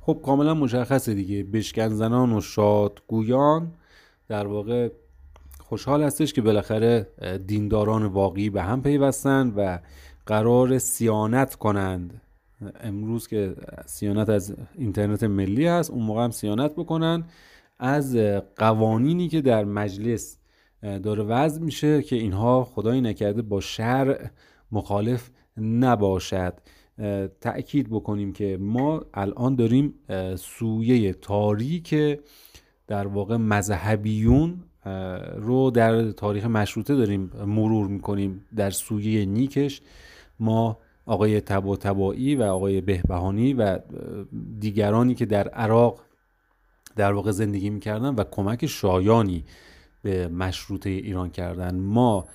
خب 0.00 0.20
کاملا 0.24 0.54
مشخصه 0.54 1.14
دیگه. 1.14 1.44
بشکن 1.44 1.88
زنان 1.88 2.32
و 2.32 2.40
شاد 2.40 3.02
گویان 3.06 3.74
در 4.30 4.46
واقع 4.46 4.88
خوشحال 5.60 6.02
هستش 6.02 6.32
که 6.32 6.42
بالاخره 6.42 7.08
دینداران 7.46 8.06
واقعی 8.06 8.50
به 8.50 8.62
هم 8.62 8.82
پیوستند 8.82 9.54
و 9.56 9.78
قرار 10.26 10.78
سیانت 10.78 11.54
کنند. 11.54 12.20
امروز 12.80 13.28
که 13.28 13.54
سیانت 13.86 14.28
از 14.28 14.54
اینترنت 14.74 15.22
ملی 15.22 15.66
هست 15.66 15.90
اون 15.90 16.02
موقع 16.02 16.24
هم 16.24 16.30
سیانت 16.30 16.72
بکنن. 16.72 17.24
از 17.78 18.16
قوانینی 18.56 19.28
که 19.28 19.40
در 19.40 19.64
مجلس 19.64 20.38
داره 20.82 21.22
وضع 21.22 21.60
میشه 21.60 22.02
که 22.02 22.16
اینها 22.16 22.64
خدایی 22.64 23.00
نکرده 23.00 23.42
با 23.42 23.60
شرع 23.60 24.30
مخالف 24.72 25.30
نباشد. 25.60 26.54
تأکید 27.40 27.90
بکنیم 27.90 28.32
که 28.32 28.58
ما 28.60 29.04
الان 29.14 29.54
داریم 29.54 29.94
سویه 30.36 31.12
تاریک 31.12 31.94
در 32.90 33.06
واقع 33.06 33.36
مذهبیون 33.36 34.60
رو 35.36 35.70
در 35.70 36.10
تاریخ 36.10 36.44
مشروطه 36.44 36.96
داریم 36.96 37.30
مرور 37.46 37.86
می‌کنیم 37.86 38.44
در 38.56 38.70
سویه 38.70 39.24
نیکش. 39.24 39.80
ما 40.40 40.78
آقای 41.06 41.40
تبا 41.40 41.76
تبایی 41.76 42.34
و 42.34 42.42
آقای 42.42 42.80
بهبهانی 42.80 43.54
و 43.54 43.78
دیگرانی 44.60 45.14
که 45.14 45.26
در 45.26 45.48
عراق 45.48 46.00
در 46.96 47.12
واقع 47.12 47.30
زندگی 47.30 47.70
می‌کردن 47.70 48.14
و 48.14 48.24
کمک 48.24 48.66
شایانی 48.66 49.44
به 50.02 50.28
مشروطه 50.28 50.90
ایران 50.90 51.30
کردن. 51.30 51.76
ما 51.76 52.26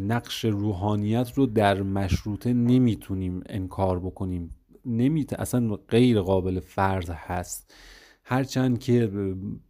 نقش 0.00 0.44
روحانیت 0.44 1.32
رو 1.34 1.46
در 1.46 1.82
مشروطه 1.82 2.52
نمی‌تونیم 2.52 3.42
انکار 3.46 3.98
بکنیم. 3.98 4.54
نمیت 4.86 5.32
اصلا 5.32 5.78
غیر 5.88 6.20
قابل 6.20 6.60
فرض 6.60 7.10
هست. 7.10 7.74
هرچند 8.30 8.78
که 8.78 9.06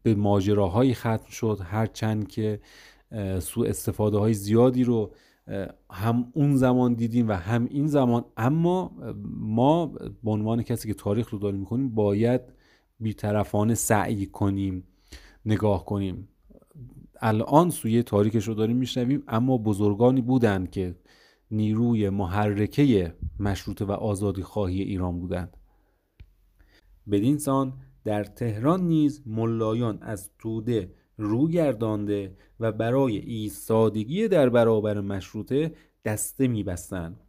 به 0.03 0.15
ماجراهایی 0.15 0.95
ختم 0.95 1.29
شد 1.31 1.59
هرچند 1.63 2.29
که 2.29 2.61
سوء 3.41 3.69
استفاده 3.69 4.19
های 4.19 4.35
زیادی 4.35 4.85
رو 4.85 5.15
هم 5.91 6.31
اون 6.33 6.57
زمان 6.57 6.95
دیدیم 6.95 7.29
و 7.29 7.33
هم 7.33 7.65
این 7.71 7.87
زمان. 7.87 8.25
اما 8.37 8.97
ما 9.41 9.87
به 10.23 10.31
عنوان 10.31 10.63
کسی 10.63 10.89
که 10.89 10.95
تاریخ 10.95 11.31
رو 11.31 11.39
داریم 11.39 11.61
می‌کنیم 11.61 11.95
باید 11.95 12.41
بیطرفانه 13.01 13.75
سعی 13.75 14.27
کنیم 14.27 14.85
نگاه 15.47 15.85
کنیم. 15.85 16.29
الان 17.21 17.71
سوی 17.71 18.03
تاریکش 18.03 18.49
رو 18.49 18.55
داریم 18.55 18.77
میشنویم 18.77 19.23
اما 19.29 19.59
بزرگانی 19.59 20.21
بودند 20.21 20.71
که 20.71 20.97
نیروی 21.51 22.11
محرکه 22.11 23.15
مشروطه 23.41 23.85
و 23.85 23.93
آزادی 23.93 24.43
خواهی 24.43 24.83
ایران 24.83 25.21
بودند. 25.21 25.57
بدین 27.11 27.39
سان 27.39 27.73
در 28.09 28.25
تهران 28.25 28.83
نیز 28.83 29.23
ملایان 29.27 29.99
از 30.01 30.31
توده 30.39 30.93
رو 31.19 31.49
گردانده 31.49 32.37
و 32.61 32.73
برای 32.73 33.19
ایستادگی 33.19 34.29
در 34.29 34.49
برابر 34.49 35.01
مشروطه 35.01 35.73
دسته 36.05 36.49
میبستند 36.49 37.21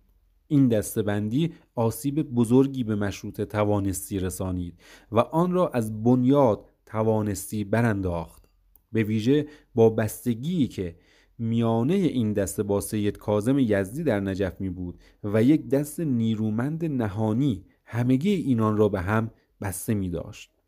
این 0.47 0.67
دسته 0.67 1.01
بندی 1.01 1.53
آسیب 1.75 2.21
بزرگی 2.21 2.83
به 2.83 2.95
مشروطه 2.95 3.45
توانستی 3.45 4.19
رسانید 4.19 4.79
و 5.11 5.19
آن 5.19 5.51
را 5.51 5.67
از 5.69 6.03
بنیاد 6.03 6.65
توانستی 6.85 7.63
برانداخت 7.63 8.49
به 8.91 9.03
ویژه 9.03 9.47
با 9.75 9.89
بستگی 9.89 10.67
که 10.67 10.95
میانه 11.37 11.93
این 11.93 12.33
دسته 12.33 12.63
با 12.63 12.81
سید 12.81 13.17
کازم 13.17 13.59
یزدی 13.59 14.03
در 14.03 14.19
نجف 14.19 14.61
می 14.61 14.69
بود 14.69 14.99
و 15.23 15.43
یک 15.43 15.69
دست 15.69 15.99
نیرومند 15.99 16.85
نهانی 16.85 17.65
همگی 17.85 18.33
اینان 18.33 18.77
را 18.77 18.89
به 18.89 19.01
هم 19.01 19.31
بسته 19.61 19.93
می 19.93 20.09
داشت. 20.09 20.58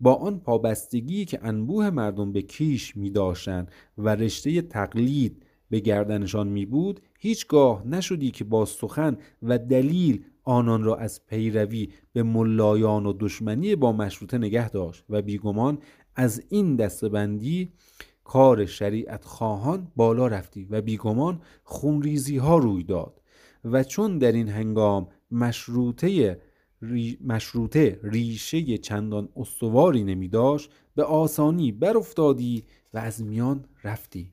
با 0.00 0.14
آن 0.14 0.40
پابستگی 0.40 1.24
که 1.24 1.38
انبوه 1.42 1.90
مردم 1.90 2.32
به 2.32 2.42
کیش 2.42 2.96
می 2.96 3.10
داشتن 3.10 3.66
و 3.98 4.08
رشته 4.08 4.62
تقلید 4.62 5.42
به 5.70 5.80
گردنشان 5.80 6.48
می 6.48 6.66
بود 6.66 7.00
هیچگاه 7.18 7.86
نشدی 7.86 8.30
که 8.30 8.44
با 8.44 8.64
سخن 8.64 9.16
و 9.42 9.58
دلیل 9.58 10.24
آنان 10.44 10.82
را 10.82 10.96
از 10.96 11.26
پیروی 11.26 11.88
به 12.12 12.22
ملایان 12.22 13.06
و 13.06 13.12
دشمنی 13.12 13.76
با 13.76 13.92
مشروطه 13.92 14.38
نگه 14.38 14.70
داشت 14.70 15.04
و 15.10 15.22
بیگمان 15.22 15.78
از 16.16 16.42
این 16.48 16.76
دستبندی 16.76 17.72
کار 18.24 18.66
شریعت 18.66 19.24
خواهان 19.24 19.92
بالا 19.96 20.26
رفتی 20.26 20.64
و 20.70 20.80
بیگمان 20.80 21.40
خونریزی 21.64 22.36
ها 22.36 22.58
روی 22.58 22.84
داد 22.84 23.20
و 23.64 23.84
چون 23.84 24.18
در 24.18 24.32
این 24.32 24.48
هنگام 24.48 25.08
مشروطه 25.30 26.40
مشروطه 27.24 28.00
ریشه 28.02 28.78
چندان 28.78 29.28
استواری 29.36 30.04
نمی 30.04 30.28
داشت 30.28 30.70
به 30.94 31.04
آسانی 31.04 31.72
برافتادی 31.72 32.64
و 32.94 32.98
از 32.98 33.22
میان 33.22 33.64
رفتی. 33.84 34.32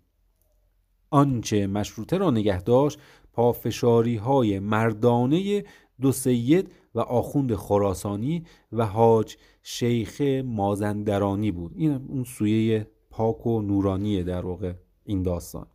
آنچه 1.10 1.68
مشروطه 1.68 2.18
را 2.18 2.32
نگه 2.32 2.62
داشت 2.62 3.00
پافشاری 3.34 4.16
های 4.16 4.60
مردانه 4.60 5.64
دو 6.02 6.12
سید 6.12 6.72
و 6.96 7.00
آخوند 7.00 7.56
خراسانی 7.56 8.44
و 8.72 8.86
حاج 8.86 9.38
شیخ 9.64 10.22
مازندرانی 10.46 11.52
بود. 11.52 11.72
این 11.76 11.92
اون 11.92 12.24
سویه 12.24 12.88
پاک 13.10 13.48
و 13.48 13.62
نورانی 13.62 14.24
در 14.24 14.46
واقع 14.46 14.74
این 15.04 15.24
داستان. 15.24 15.68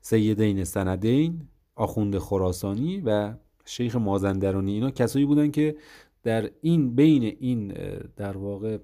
سیدین 0.00 0.64
سندین 0.64 1.48
آخوند 1.74 2.18
خراسانی 2.18 3.02
و 3.04 3.34
شیخ 3.70 3.96
مازندرانی 3.96 4.72
اینا 4.72 4.90
کسایی 4.90 5.24
بودن 5.24 5.50
که 5.50 5.76
در 6.22 6.50
این 6.60 6.94
بین 6.94 7.22
این 7.22 7.74
در 8.16 8.36
واقع 8.36 8.78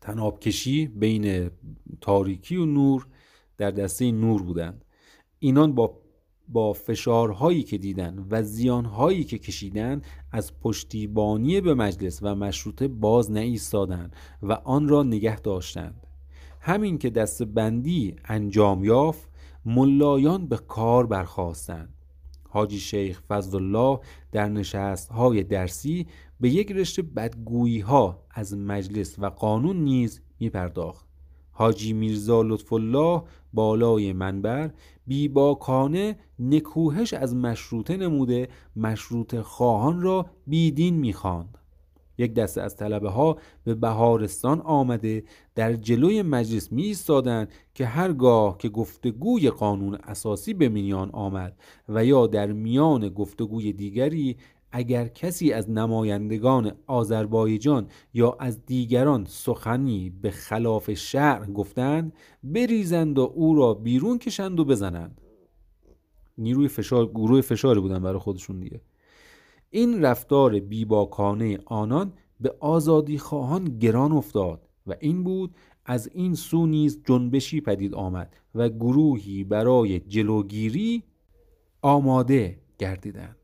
تنابکشی 0.00 0.86
بین 0.86 1.50
تاریکی 2.00 2.56
و 2.56 2.66
نور 2.66 3.06
در 3.58 3.70
دسته 3.70 4.12
نور 4.12 4.42
بودند. 4.42 4.84
اینان 5.38 5.74
با 5.74 6.02
با 6.48 6.72
فشارهایی 6.72 7.62
که 7.62 7.78
دیدن 7.78 8.26
و 8.30 8.42
زیانهایی 8.42 9.24
که 9.24 9.38
کشیدن 9.38 10.02
از 10.32 10.60
پشتیبانی 10.60 11.60
به 11.60 11.74
مجلس 11.74 12.18
و 12.22 12.34
مشروطه 12.34 12.88
باز 12.88 13.30
نایستادند 13.30 14.16
و 14.42 14.52
آن 14.52 14.88
را 14.88 15.02
نگه 15.02 15.40
داشتند. 15.40 16.06
همین 16.60 16.98
که 16.98 17.10
دست 17.10 17.42
بندی 17.42 18.16
انجام 18.24 18.84
یافت 18.84 19.30
ملایان 19.64 20.46
به 20.46 20.56
کار 20.56 21.06
برخواستند 21.06 22.01
حاجی 22.52 22.78
شیخ 22.78 23.22
فضل 23.28 23.56
الله 23.56 24.00
در 24.32 24.48
نشست 24.48 25.08
های 25.08 25.42
درسی 25.42 26.06
به 26.40 26.50
یک 26.50 26.72
رشته 26.72 27.02
بدگویی 27.02 27.80
ها 27.80 28.24
از 28.30 28.56
مجلس 28.56 29.18
و 29.18 29.26
قانون 29.26 29.76
نیز 29.76 30.20
می 30.40 30.50
پرداخت 30.50 31.06
حاجی 31.50 31.92
میرزا 31.92 32.42
لطف 32.42 32.72
الله 32.72 33.22
بالای 33.52 34.12
منبر 34.12 34.70
بیباکانه 35.06 36.18
نکوهش 36.38 37.14
از 37.14 37.34
مشروطه 37.34 37.96
نموده 37.96 38.48
مشروط 38.76 39.36
خواهان 39.36 40.00
را 40.00 40.26
بیدین 40.46 40.94
می‌خواند. 40.94 41.58
یک 42.22 42.34
دسته 42.34 42.62
از 42.62 42.76
طلبه 42.76 43.10
ها 43.10 43.36
به 43.64 43.74
بهارستان 43.74 44.60
آمده 44.60 45.24
در 45.54 45.72
جلوی 45.72 46.22
مجلس 46.22 46.72
می 46.72 46.82
ایستادند 46.82 47.48
که 47.74 47.86
هرگاه 47.86 48.58
که 48.58 48.68
گفتگوی 48.68 49.50
قانون 49.50 49.94
اساسی 49.94 50.54
به 50.54 50.68
میان 50.68 51.10
آمد 51.10 51.56
و 51.88 52.04
یا 52.04 52.26
در 52.26 52.52
میان 52.52 53.08
گفتگوی 53.08 53.72
دیگری 53.72 54.36
اگر 54.72 55.08
کسی 55.08 55.52
از 55.52 55.70
نمایندگان 55.70 56.72
آذربایجان 56.86 57.86
یا 58.14 58.36
از 58.40 58.66
دیگران 58.66 59.24
سخنی 59.24 60.10
به 60.10 60.30
خلاف 60.30 60.94
شرع 60.94 61.46
گفتند 61.46 62.12
بریزند 62.44 63.18
و 63.18 63.32
او 63.34 63.54
را 63.54 63.74
بیرون 63.74 64.18
کشند 64.18 64.60
و 64.60 64.64
بزنند. 64.64 65.20
نیروی 66.38 66.68
فشار 66.68 67.06
گروه 67.06 67.40
فشاری 67.40 67.80
بودن 67.80 68.02
برای 68.02 68.18
خودشون 68.18 68.60
دیگه. 68.60 68.80
این 69.74 70.04
رفتار 70.04 70.60
بیباکانه 70.60 71.58
آنان 71.64 72.12
به 72.40 72.54
آزادی 72.60 73.18
خواهان 73.18 73.64
گران 73.64 74.12
افتاد 74.12 74.68
و 74.86 74.94
این 75.00 75.24
بود 75.24 75.54
از 75.86 76.10
این 76.14 76.34
سو 76.34 76.66
نیز 76.66 77.02
جنبشی 77.04 77.60
پدید 77.60 77.94
آمد 77.94 78.36
و 78.54 78.68
گروهی 78.68 79.44
برای 79.44 80.00
جلوگیری 80.00 81.02
آماده 81.82 82.58
گردیدند. 82.78 83.36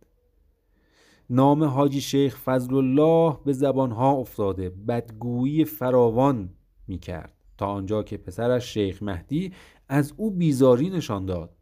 نام 1.30 1.64
حاجی 1.64 2.00
شیخ 2.00 2.38
فضل 2.38 2.74
الله 2.74 3.38
به 3.44 3.52
زبانها 3.52 4.12
افتاده 4.12 4.70
بدگویی 4.70 5.64
فراوان 5.64 6.50
می 6.88 6.98
کرد 6.98 7.32
تا 7.58 7.66
آنجا 7.66 8.02
که 8.02 8.16
پسرش 8.16 8.74
شیخ 8.74 9.02
مهدی 9.02 9.52
از 9.88 10.12
او 10.16 10.30
بیزاری 10.30 10.90
نشان 10.90 11.26
داد. 11.26 11.57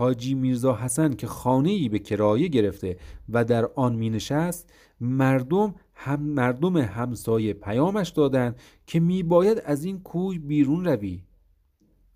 حاجی 0.00 0.34
میرزا 0.34 0.74
حسن 0.74 1.12
که 1.12 1.26
خانه 1.26 1.70
ای 1.70 1.88
به 1.88 1.98
کرایه 1.98 2.48
گرفته 2.48 2.96
و 3.28 3.44
در 3.44 3.70
آن 3.74 3.94
می 3.94 4.10
نشست 4.10 4.72
مردم 5.00 5.74
هم 5.94 6.20
مردم 6.20 6.76
همسایه 6.76 7.52
پیامش 7.52 8.08
دادند 8.08 8.56
که 8.86 9.00
می 9.00 9.22
باید 9.22 9.62
از 9.64 9.84
این 9.84 10.00
کوی 10.00 10.38
بیرون 10.38 10.84
روی. 10.84 11.22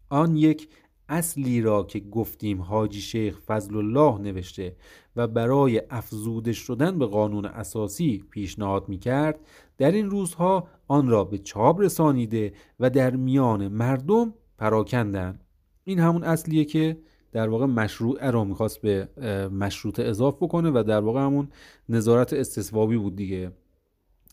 آن 0.08 0.36
یک 0.36 0.68
اصلی 1.08 1.60
را 1.60 1.82
که 1.82 2.00
گفتیم 2.00 2.62
حاجی 2.62 3.00
شیخ 3.00 3.40
فضل 3.40 3.76
الله 3.76 4.18
نوشته 4.18 4.76
و 5.16 5.26
برای 5.26 5.82
افزوده 5.90 6.52
شدن 6.52 6.98
به 6.98 7.06
قانون 7.06 7.44
اساسی 7.44 8.24
پیشنهاد 8.30 8.88
می 8.88 8.98
کرد 8.98 9.40
در 9.78 9.92
این 9.92 10.10
روزها 10.10 10.68
آن 10.88 11.08
را 11.08 11.24
به 11.24 11.38
چاپ 11.38 11.80
رسانیده 11.80 12.52
و 12.80 12.90
در 12.90 13.16
میان 13.16 13.68
مردم 13.68 14.34
پراکندن 14.58 15.38
این 15.84 15.98
همون 15.98 16.24
اصلیه 16.24 16.64
که 16.64 16.98
در 17.34 17.48
واقع 17.48 17.66
مشروع 17.66 18.30
را 18.30 18.44
می‌خواست 18.44 18.80
به 18.80 19.08
مشروط 19.52 20.00
اضاف 20.00 20.36
بکنه 20.36 20.70
و 20.70 20.84
در 20.86 21.00
واقع 21.00 21.20
همون 21.20 21.48
نظارت 21.88 22.32
استصوابی 22.32 22.96
بود 22.96 23.16
دیگه 23.16 23.52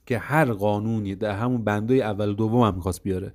که 0.06 0.18
هر 0.18 0.54
قانونی 0.54 1.16
در 1.16 1.32
همون 1.32 1.64
بنده 1.64 1.94
اول 1.94 2.34
دوم 2.34 2.62
هم 2.62 2.76
می‌خواست 2.76 3.04
بیاره. 3.04 3.34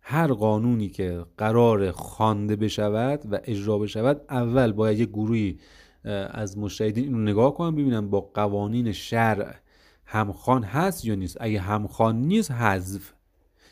هر 0.00 0.32
قانونی 0.32 0.88
که 0.88 1.24
قرار 1.38 1.90
خوانده 1.92 2.56
بشود 2.56 3.22
و 3.30 3.38
اجرا 3.44 3.78
بشود 3.78 4.20
اول 4.30 4.72
باید 4.72 5.00
یک 5.00 5.08
گروهی 5.08 5.58
از 6.30 6.58
مشاهدین 6.58 7.04
اینو 7.04 7.18
نگاه 7.18 7.54
کنن 7.54 7.74
ببینن 7.74 8.10
با 8.10 8.20
قوانین 8.20 8.92
شرع 8.92 9.54
همخوان 10.06 10.62
هست 10.62 11.04
یا 11.04 11.14
نیست. 11.14 11.36
اگه 11.40 11.60
همخوان 11.60 12.16
نیست 12.16 12.50
حذف. 12.50 13.12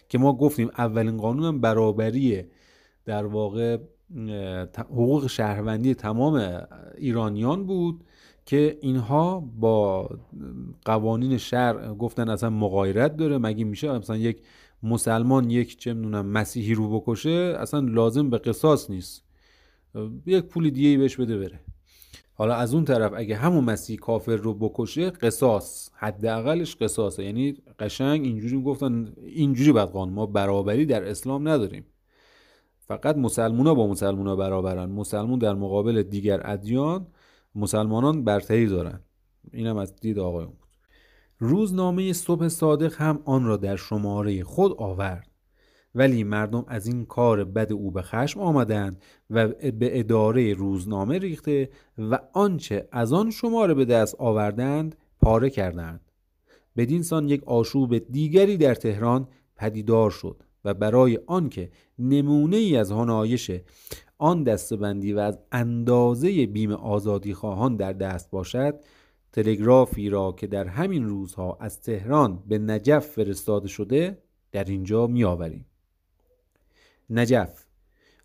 که 0.08 0.18
ما 0.18 0.32
گفتیم 0.32 0.70
اولین 0.78 1.16
قانون 1.16 1.44
هم 1.44 1.60
برابری 1.60 2.44
در 3.04 3.26
واقع 3.26 3.78
حقوق 4.78 5.26
شهروندی 5.26 5.94
تمام 5.94 6.62
ایرانیان 6.96 7.66
بود 7.66 8.04
که 8.46 8.78
اینها 8.80 9.40
با 9.40 10.08
قوانین 10.84 11.38
شرع 11.38 11.94
گفتن 11.94 12.28
اصلا 12.28 12.50
مغایرت 12.50 13.16
داره. 13.16 13.38
مگه 13.38 13.64
میشه 13.64 13.98
مثلا 13.98 14.16
یک 14.16 14.42
مسلمان 14.82 15.50
یک 15.50 15.78
چه 15.78 15.94
می‌دونم 15.94 16.26
مسیحی 16.26 16.74
رو 16.74 17.00
بکشه؟ 17.00 17.56
اصلا 17.58 17.80
لازم 17.80 18.30
به 18.30 18.38
قصاص 18.38 18.90
نیست. 18.90 19.24
یک 20.26 20.44
پول 20.44 20.70
دیگه 20.70 20.98
بهش 20.98 21.16
بده 21.16 21.38
بره. 21.38 21.60
حالا 22.34 22.54
از 22.54 22.74
اون 22.74 22.84
طرف 22.84 23.12
اگه 23.16 23.36
همون 23.36 23.64
مسیح 23.64 23.98
کافر 23.98 24.36
رو 24.36 24.54
بکشه 24.54 25.10
قصاص 25.10 25.90
حداقلش 25.94 26.76
قصاصه. 26.76 27.24
یعنی 27.24 27.56
قشنگ 27.78 28.24
اینجوری 28.24 28.62
گفتن 28.62 29.12
اینجوری 29.26 29.72
بعد 29.72 29.88
قانون 29.88 30.14
ما 30.14 30.26
برابری 30.26 30.86
در 30.86 31.08
اسلام 31.08 31.48
نداریم. 31.48 31.84
فقط 32.86 33.16
مسلمونا 33.16 33.74
با 33.74 33.86
مسلمونا 33.86 34.36
برابرن. 34.36 34.90
مسلمون 34.90 35.38
در 35.38 35.54
مقابل 35.54 36.02
دیگر 36.02 36.40
ادیان 36.44 37.06
مسلمانان 37.54 38.24
برتری 38.24 38.66
دارن. 38.66 39.00
اینم 39.52 39.76
از 39.76 39.96
دید 39.96 40.18
آقایون 40.18 40.50
بود. 40.50 40.68
روزنامه 41.38 42.12
صبح 42.12 42.48
صادق 42.48 42.94
هم 43.02 43.22
آن 43.24 43.44
را 43.44 43.56
در 43.56 43.76
شماره 43.76 44.44
خود 44.44 44.72
آورد. 44.78 45.30
ولی 45.94 46.24
مردم 46.24 46.64
از 46.68 46.86
این 46.86 47.06
کار 47.06 47.44
بد 47.44 47.72
او 47.72 47.90
به 47.90 48.02
خشم 48.02 48.40
آمدند 48.40 49.02
و 49.30 49.48
به 49.48 49.98
اداره 49.98 50.54
روزنامه 50.54 51.18
ریخته 51.18 51.70
و 51.98 52.18
آنچه 52.32 52.88
از 52.92 53.12
آن 53.12 53.30
شماره 53.30 53.74
به 53.74 53.84
دست 53.84 54.14
آوردند 54.18 54.96
پاره 55.20 55.50
کردند. 55.50 56.00
بدین 56.76 57.02
سان 57.02 57.28
یک 57.28 57.44
آشوب 57.44 57.98
دیگری 57.98 58.56
در 58.56 58.74
تهران 58.74 59.28
پدیدار 59.56 60.10
شد. 60.10 60.42
و 60.64 60.74
برای 60.74 61.18
آنکه 61.26 61.70
نمونه 61.98 62.56
ای 62.56 62.76
از 62.76 62.92
هنایش 62.92 63.50
آن 64.18 64.42
دستبندی 64.42 65.12
و 65.12 65.18
از 65.18 65.38
اندازه 65.52 66.46
بیم 66.46 66.72
آزادی 66.72 67.34
خواهان 67.34 67.76
در 67.76 67.92
دست 67.92 68.30
باشد 68.30 68.74
تلگرافی 69.32 70.08
را 70.08 70.32
که 70.32 70.46
در 70.46 70.66
همین 70.66 71.04
روزها 71.04 71.58
از 71.60 71.80
تهران 71.80 72.42
به 72.48 72.58
نجف 72.58 73.06
فرستاده 73.06 73.68
شده 73.68 74.18
در 74.52 74.64
اینجا 74.64 75.06
می 75.06 75.24
آوریم. 75.24 75.66
نجف 77.10 77.64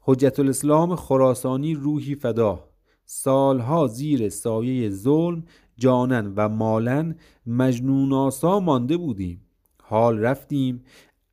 حجت 0.02 0.40
الاسلام 0.40 0.96
خراسانی 0.96 1.74
روحی 1.74 2.16
فدا 2.16 2.70
سالها 3.06 3.88
زیر 3.88 4.30
سایه 4.30 4.90
ظلم 4.90 5.44
جانن 5.78 6.34
و 6.36 6.50
مالن 6.50 7.16
مجنوناسا 7.46 8.60
مانده 8.60 8.98
بودیم 8.98 9.46
حال 9.84 10.20
رفتیم 10.20 10.84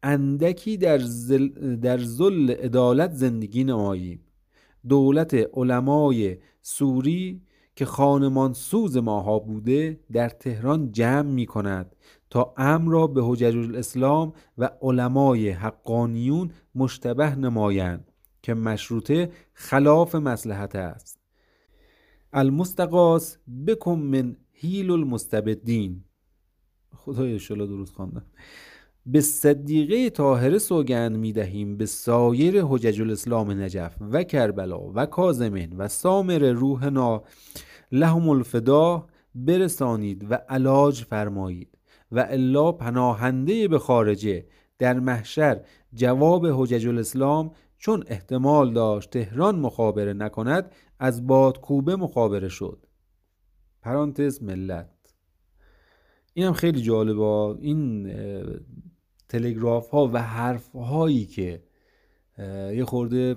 اندکی 0.07 0.77
در, 0.77 0.99
زل 0.99 1.77
در 1.77 1.99
زل 1.99 2.51
عدالت 2.51 3.13
زندگی 3.13 3.65
نماییم. 3.65 4.21
دولت 4.89 5.35
علمای 5.35 6.37
سوری 6.63 7.43
که 7.77 7.85
خانمان 7.85 8.53
سوز 8.53 8.97
ماها 8.97 9.39
بوده 9.39 10.01
در 10.13 10.29
تهران 10.29 10.93
جمع 10.93 11.31
می 11.31 11.47
کند 11.47 11.97
تا 12.31 12.55
امر 12.57 12.93
را 12.93 13.07
به 13.07 13.23
حجج 13.25 13.57
الاسلام 13.57 14.33
و 14.59 14.71
علمای 14.83 15.51
حقانیون 15.51 16.51
مشتبه 16.75 17.35
نمایند 17.35 18.13
که 18.43 18.55
مشروطه 18.55 19.31
خلاف 19.53 20.15
مسلحت 20.15 20.77
است. 20.77 21.21
المستقاس 22.33 23.39
بکن 23.67 23.99
من 23.99 24.37
هیل 24.53 24.91
المستبدین. 24.91 26.05
خدای 26.95 27.39
شلا 27.39 27.67
درست 27.67 27.95
خواندم. 27.95 28.27
به 29.07 29.21
صدیقه 29.21 30.11
طاهره 30.11 30.59
سوگند 30.59 31.17
می 31.17 31.33
دهیم 31.33 31.77
به 31.77 31.87
سایر 31.87 32.63
حجج 32.63 33.01
الاسلام 33.01 33.51
نجف 33.51 33.97
و 34.01 34.23
کربلا 34.23 34.81
و 34.95 35.07
کازمین 35.07 35.77
و 35.77 35.89
سامر 35.89 36.39
روحنا 36.39 37.23
لهم 37.93 38.29
الفدا 38.29 39.07
برسانید 39.35 40.31
و 40.31 40.35
علاج 40.35 41.05
فرمایید. 41.05 41.77
و 42.13 42.27
الا 42.29 42.73
پناهنده 42.73 43.69
به 43.69 43.79
خارجه 43.79 44.47
در 44.79 45.01
محشر 45.01 45.61
جواب 45.95 46.47
حجج 46.47 46.87
الاسلام 46.87 47.51
چون 47.79 48.05
احتمال 48.07 48.73
داشت 48.73 49.11
تهران 49.11 49.59
مخابره 49.59 50.13
نکند 50.13 50.73
از 50.99 51.27
بادکوبه 51.27 51.97
مخابره 51.97 52.49
شد. 52.49 52.87
پرانتز 53.83 54.43
ملت. 54.43 54.91
این 56.35 56.47
هم 56.47 56.53
خیلی 56.53 56.83
جالبه. 56.83 57.61
این 57.61 58.13
تلگراف 59.29 59.91
ها 59.91 60.11
و 60.13 60.23
حرف 60.23 60.77
هایی 60.77 61.27
که 61.27 61.63
یه 62.75 62.85
خورده 62.85 63.37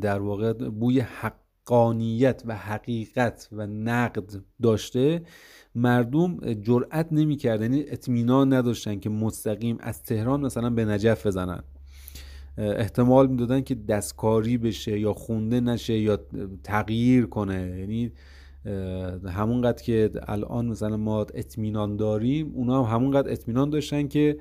در 0.00 0.18
واقع 0.18 0.52
بوی 0.52 1.00
حقانیت 1.00 2.42
و 2.46 2.56
حقیقت 2.56 3.48
و 3.52 3.66
نقد 3.66 4.30
داشته 4.62 5.22
مردم 5.74 6.54
جرأت 6.54 7.12
نمی‌کردن 7.12 7.62
یعنی 7.62 7.84
اطمینان 7.88 8.52
نداشتن 8.52 9.00
که 9.00 9.10
مستقیم 9.10 9.76
از 9.80 10.02
تهران 10.02 10.40
مثلا 10.40 10.70
به 10.70 10.84
نجف 10.84 11.26
بزنن. 11.26 11.62
احتمال 12.58 13.26
می‌دادن 13.26 13.60
که 13.60 13.74
دستکاری 13.74 14.58
بشه 14.58 15.00
یا 15.00 15.12
خونده 15.12 15.60
نشه 15.60 15.98
یا 15.98 16.18
تغییر 16.64 17.26
کنه. 17.26 17.78
یعنی 17.78 18.12
همونقدر 19.28 19.82
که 19.82 20.10
الان 20.28 20.66
مثلا 20.66 20.96
ما 20.96 21.20
اطمینان 21.20 21.96
داریم 21.96 22.52
اونا 22.54 22.84
هم 22.84 22.94
همونقدر 22.94 23.32
اطمینان 23.32 23.70
داشتن 23.70 24.08
که 24.08 24.38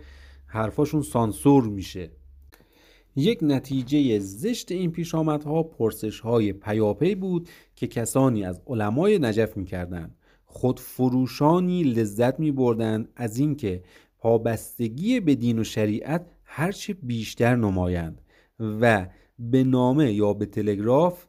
حرفاشون 0.51 1.01
سانسور 1.01 1.63
میشه. 1.63 2.11
یک 3.15 3.39
نتیجه 3.41 4.19
زشت 4.19 4.71
این 4.71 4.91
پیش 4.91 5.15
آمدها 5.15 5.63
پرسش 5.63 6.19
های 6.19 6.53
پیاپی 6.53 7.15
بود 7.15 7.49
که 7.75 7.87
کسانی 7.87 8.43
از 8.43 8.61
علمای 8.67 9.19
نجف 9.19 9.57
می‌کردند. 9.57 10.15
خود 10.45 10.79
فروشانی 10.79 11.83
لذت 11.83 12.39
می 12.39 12.51
بردن 12.51 13.07
از 13.15 13.37
اینکه 13.37 13.83
پابستگی 14.17 15.19
به 15.19 15.35
دین 15.35 15.59
و 15.59 15.63
شریعت 15.63 16.25
هرچه 16.43 16.93
بیشتر 16.93 17.55
نمایند 17.55 18.21
و 18.59 19.07
به 19.39 19.63
نامه 19.63 20.13
یا 20.13 20.33
به 20.33 20.45
تلگراف 20.45 21.25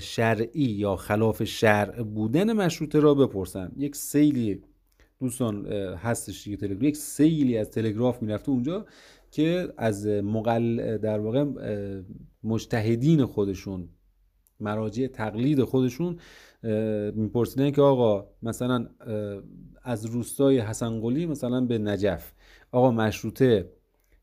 شرعی 0.00 0.62
یا 0.62 0.96
خلاف 0.96 1.44
شرع 1.44 2.02
بودن 2.02 2.52
مشروطه 2.52 3.00
را 3.00 3.14
بپرسند. 3.14 3.74
یک 3.76 3.96
سیلی 3.96 4.62
دوستان 5.20 5.66
هستش 5.96 6.44
دیگه 6.44 6.56
تلگراف. 6.56 6.82
یک 6.82 6.96
سیلی 6.96 7.58
از 7.58 7.70
تلگراف 7.70 8.22
می‌رفته 8.22 8.50
اونجا 8.50 8.86
که 9.30 9.72
از 9.76 10.06
مقل 10.06 10.96
در 10.98 11.18
واقع 11.18 11.44
مجتهدین 12.44 13.24
خودشون 13.24 13.88
مراجع 14.60 15.06
تقلید 15.06 15.64
خودشون 15.64 16.18
میپرسیدن 17.14 17.70
که 17.70 17.82
آقا 17.82 18.26
مثلا 18.42 18.88
از 19.82 20.06
روستای 20.06 20.58
حسن 20.58 21.00
مثلا 21.26 21.60
به 21.60 21.78
نجف 21.78 22.32
آقا 22.72 22.90
مشروطه 22.90 23.72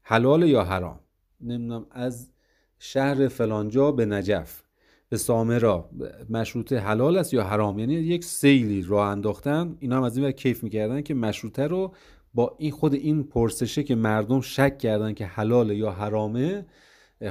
حلال 0.02 0.44
یا 0.44 0.64
حرام؟ 0.64 1.00
نمی‌دونم 1.42 1.86
از 1.92 2.32
شهر 2.80 3.28
فلانجا 3.28 3.92
به 3.92 4.06
نجف. 4.06 4.64
به 5.10 5.18
سامرا 5.18 5.90
مشروطه 6.30 6.80
حلال 6.80 7.18
است 7.18 7.34
یا 7.34 7.44
حرام؟ 7.44 7.80
یعنی 7.80 7.94
یک 7.94 8.26
سیلی 8.26 8.82
راه 8.82 9.08
انداختن 9.08 9.76
اینا 9.80 9.98
هم 9.98 10.04
از 10.04 10.18
این 10.18 10.32
کیف 10.32 10.64
می‌کردن 10.64 11.02
که 11.02 11.14
مشروطه 11.14 11.68
رو 11.68 11.94
با 12.34 12.56
این 12.58 12.72
خود 12.72 12.94
این 12.94 13.24
پرسشه 13.24 13.84
که 13.84 13.96
مردم 13.96 14.42
شک 14.42 14.78
کردن 14.78 15.14
که 15.14 15.26
حلال 15.26 15.72
یا 15.72 15.92
حرامه 15.92 16.66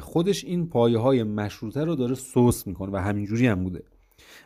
خودش 0.00 0.44
این 0.44 0.68
پایه 0.68 0.98
های 0.98 1.22
مشروطه 1.22 1.84
رو 1.84 1.94
داره 1.94 2.14
سوس 2.14 2.66
می‌کنه 2.66 2.92
و 2.92 2.96
همینجوری 2.96 3.46
هم 3.46 3.64
بوده. 3.64 3.82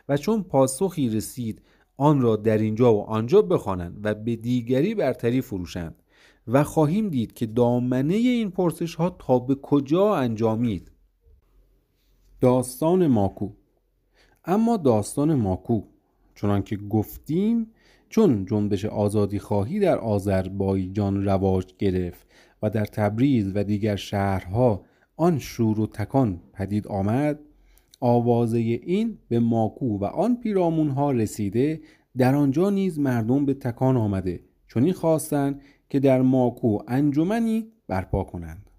و 0.09 0.17
چون 0.17 0.43
پاسخی 0.43 1.09
رسید 1.09 1.61
آن 1.97 2.21
را 2.21 2.35
در 2.35 2.57
اینجا 2.57 2.93
و 2.93 3.01
آنجا 3.01 3.41
بخوانند 3.41 3.99
و 4.03 4.13
به 4.13 4.35
دیگری 4.35 4.95
برتری 4.95 5.41
فروشند 5.41 5.95
و 6.47 6.63
خواهیم 6.63 7.09
دید 7.09 7.33
که 7.33 7.45
دامنه 7.45 8.13
این 8.13 8.51
پرسش 8.51 8.95
ها 8.95 9.09
تا 9.09 9.39
به 9.39 9.55
کجا 9.55 10.15
انجامید. 10.15 10.91
داستان 12.41 13.07
ماکو. 13.07 13.49
اما 14.45 14.77
داستان 14.77 15.35
ماکو 15.35 15.81
چنان 16.35 16.61
که 16.63 16.77
گفتیم 16.77 17.67
چون 18.09 18.45
جنبش 18.45 18.85
آزادی 18.85 19.39
خواهی 19.39 19.79
در 19.79 19.97
آذربایجان 19.97 21.25
رواج 21.25 21.73
گرفت 21.79 22.27
و 22.61 22.69
در 22.69 22.85
تبریز 22.85 23.51
و 23.55 23.63
دیگر 23.63 23.95
شهرها 23.95 24.85
آن 25.15 25.39
شور 25.39 25.79
و 25.79 25.87
تکان 25.87 26.41
پدید 26.53 26.87
آمد 26.87 27.39
آوازه 27.99 28.57
این 28.57 29.17
به 29.27 29.39
ماکو 29.39 29.97
و 29.97 30.03
آن 30.03 30.35
پیرامون 30.35 30.89
ها 30.89 31.11
رسیده 31.11 31.81
در 32.17 32.35
آنجا 32.35 32.69
نیز 32.69 32.99
مردم 32.99 33.45
به 33.45 33.53
تکان 33.53 33.97
آمده 33.97 34.39
چون 34.67 34.83
این 34.83 34.93
خواستند 34.93 35.61
که 35.89 35.99
در 35.99 36.21
ماکو 36.21 36.79
انجمنی 36.87 37.67
برپا 37.87 38.23
کنند. 38.23 38.70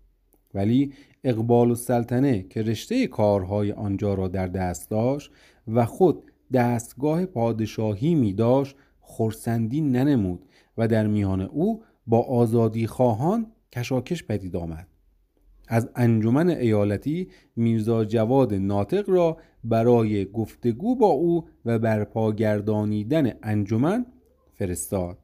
ولی 0.54 0.92
اقبال 1.24 1.70
و 1.70 1.74
سلطنه 1.74 2.42
که 2.42 2.62
رشته 2.62 3.06
کارهای 3.06 3.72
آنجا 3.72 4.14
را 4.14 4.28
در 4.28 4.46
دست 4.46 4.90
داشت 4.90 5.30
و 5.68 5.84
خود 5.84 6.24
دستگاه 6.52 7.26
پادشاهی 7.26 8.14
می 8.14 8.32
داشت 8.32 8.76
خورسندی 9.00 9.80
ننمود 9.80 10.44
و 10.78 10.88
در 10.88 11.06
میان 11.06 11.40
او 11.40 11.82
با 12.06 12.22
آزادی 12.22 12.86
خواهان 12.86 13.46
کشاکش 13.72 14.24
پدید 14.24 14.56
آمد. 14.56 14.88
از 15.68 15.90
انجمن 15.96 16.48
ایالتی 16.48 17.28
میرزا 17.56 18.04
جواد 18.04 18.54
ناطق 18.54 19.10
را 19.10 19.36
برای 19.64 20.24
گفتگو 20.24 20.96
با 20.96 21.06
او 21.06 21.48
و 21.64 21.78
برپاگردانیدن 21.78 23.32
انجمن 23.42 24.06
فرستاد. 24.54 25.21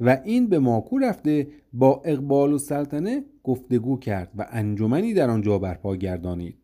و 0.00 0.20
این 0.24 0.48
به 0.48 0.58
ماکو 0.58 0.98
رفته 0.98 1.48
با 1.72 2.02
اقبال 2.04 2.52
و 2.52 2.58
سلطنه 2.58 3.24
گفتگو 3.44 3.98
کرد 3.98 4.30
و 4.38 4.46
انجمنی 4.50 5.14
در 5.14 5.30
آنجا 5.30 5.58
برپا 5.58 5.96
گردانید. 5.96 6.56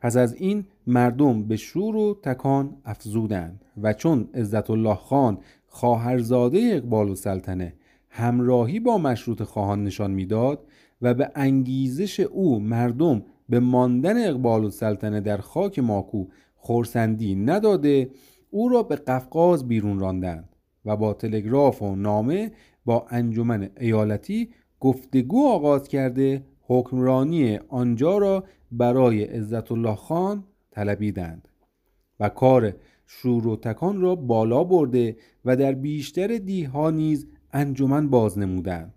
پس 0.00 0.16
از 0.16 0.34
این 0.34 0.64
مردم 0.86 1.42
به 1.42 1.56
شور 1.56 1.96
و 1.96 2.18
تکان 2.22 2.76
افزودند 2.84 3.64
و 3.82 3.92
چون 3.92 4.28
عزت 4.34 4.70
الله 4.70 4.94
خان 4.94 5.38
خواهرزاده 5.66 6.70
اقبال 6.72 7.08
و 7.08 7.14
سلطنه 7.14 7.74
همراهی 8.10 8.80
با 8.80 8.98
مشروط 8.98 9.42
خواهان 9.42 9.84
نشان 9.84 10.10
می‌داد 10.10 10.66
و 11.02 11.14
به 11.14 11.30
انگیزش 11.34 12.20
او 12.20 12.60
مردم 12.60 13.22
به 13.48 13.60
ماندن 13.60 14.28
اقبال 14.28 14.64
و 14.64 14.70
سلطنه 14.70 15.20
در 15.20 15.36
خاک 15.36 15.78
ماکو 15.78 16.26
خورسندی 16.56 17.34
نداده 17.34 18.10
او 18.50 18.68
را 18.68 18.82
به 18.82 18.96
قفقاز 18.96 19.68
بیرون 19.68 19.98
راندند. 19.98 20.49
و 20.84 20.96
با 20.96 21.14
تلگراف 21.14 21.82
و 21.82 21.96
نامه 21.96 22.52
با 22.84 23.06
انجمن 23.10 23.70
ایالتی 23.80 24.50
گفتگو 24.80 25.48
آغاز 25.48 25.88
کرده 25.88 26.44
حکمرانی 26.62 27.56
آنجا 27.68 28.18
را 28.18 28.44
برای 28.72 29.24
عزت 29.24 29.72
الله 29.72 29.94
خان 29.94 30.44
طلبیدند 30.70 31.48
و 32.20 32.28
کار 32.28 32.74
شور 33.06 33.46
و 33.46 33.56
تکان 33.56 34.00
را 34.00 34.14
بالا 34.14 34.64
برده 34.64 35.16
و 35.44 35.56
در 35.56 35.72
بیشتر 35.72 36.26
دیها 36.26 36.90
نیز 36.90 37.26
انجمن 37.52 38.08
باز 38.08 38.38
نمودند 38.38 38.94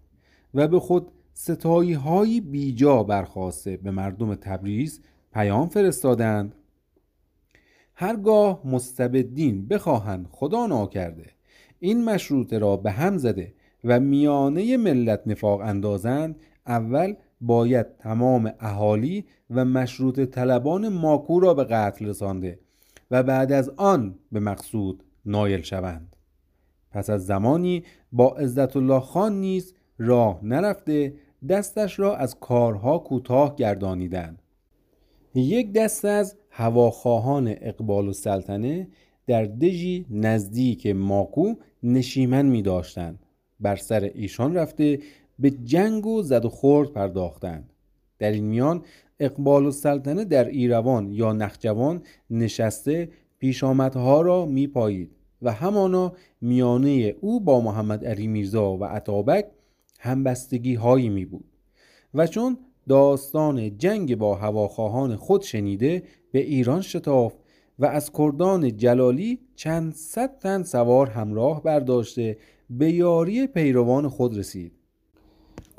و 0.54 0.67
به 0.67 0.80
خود 0.80 1.12
ستایی 1.34 1.93
های 1.93 2.41
بیجا 2.41 3.04
برخواسته 3.04 3.78
به 3.78 3.91
مردم 3.91 4.36
تبریز 4.36 5.02
پیام 5.34 5.67
فرستادند. 5.67 6.56
هرگاه 7.96 8.62
مستبدین 8.65 9.67
بخواهند 9.67 10.28
خدا 10.32 10.67
ناکرده 10.67 11.33
این 11.84 12.04
مشروطه 12.04 12.60
را 12.60 12.78
به 12.78 12.91
هم 12.91 13.17
زده 13.17 13.54
و 13.84 14.00
میانه 14.00 14.78
ملت 14.78 15.22
نفاق 15.26 15.62
اندازند 15.62 16.36
اول 16.67 17.13
باید 17.41 17.98
تمام 17.98 18.52
اهالی 18.60 19.26
و 19.50 19.65
مشروط 19.65 20.19
طلبان 20.19 20.89
ماکو 20.89 21.39
را 21.39 21.54
به 21.54 21.63
قتل 21.63 22.06
رسانده 22.06 22.60
و 23.12 23.24
بعد 23.24 23.52
از 23.52 23.69
آن 23.69 24.15
به 24.32 24.39
مقصود 24.39 25.04
نایل 25.26 25.62
شوند. 25.62 26.15
پس 26.91 27.10
از 27.10 27.26
زمانی 27.26 27.84
با 28.12 28.30
عزت 28.30 28.78
الله 28.78 29.00
خان 29.00 29.39
نیز 29.39 29.74
راه 29.98 30.39
نرفته 30.43 31.13
دستش 31.50 32.00
را 32.00 32.15
از 32.15 32.39
کارها 32.39 32.98
کوتاه 32.98 33.56
گردانیدند. 33.56 34.41
یک 35.36 35.74
دست 35.74 36.06
از 36.06 36.36
هواخواهان 36.50 37.56
اقبال 37.62 38.08
و 38.08 38.13
سلطنه 38.13 38.88
در 39.28 39.46
دژی 39.46 40.06
نزدیک 40.10 40.88
ماکو 40.88 41.54
نشیمن 41.84 42.46
می 42.46 42.62
داشتند. 42.62 43.19
بر 43.60 43.76
سر 43.76 44.12
ایشان 44.13 44.56
رفته 44.56 45.00
به 45.39 45.52
جنگ 45.52 46.06
و 46.06 46.22
زد 46.22 46.46
و 46.46 46.50
خورد 46.50 46.91
پرداختند. 46.91 47.74
در 48.19 48.32
این 48.32 48.46
میان 48.46 48.82
اقبال 49.19 49.65
و 49.65 49.72
سلطنه 49.72 50.26
در 50.26 50.48
ایروان 50.48 51.12
یا 51.12 51.34
نخجوان 51.34 52.02
نشسته 52.30 53.10
پیشامدها 53.39 54.22
را 54.22 54.46
می 54.46 54.67
پایید 54.67 55.12
و 55.41 55.52
همانا 55.52 56.13
میانه 56.41 57.15
او 57.22 57.39
با 57.39 57.62
محمد 57.62 58.06
علی 58.06 58.28
میرزا 58.28 58.78
و 58.78 58.84
عطابک 58.84 59.46
همبستگی 60.00 60.76
هایی 60.76 61.10
می 61.10 61.26
بود. 61.26 61.46
و 62.13 62.28
چون 62.28 62.58
داستان 62.89 63.78
جنگ 63.78 64.15
با 64.15 64.36
هواخواهان 64.36 65.15
خود 65.15 65.41
شنیده 65.41 66.04
به 66.32 66.39
ایران 66.39 66.82
شتاف 66.82 67.34
و 67.80 67.86
از 67.86 68.12
کردان 68.12 68.78
جلالی 68.78 69.40
چند 69.56 69.94
صد 69.94 70.40
تن 70.40 70.64
سوار 70.64 71.10
همراه 71.10 71.64
برداشته 71.64 72.38
به 72.70 72.92
یاری 72.92 73.48
پیروان 73.48 74.08
خود 74.08 74.38
رسید. 74.38 74.72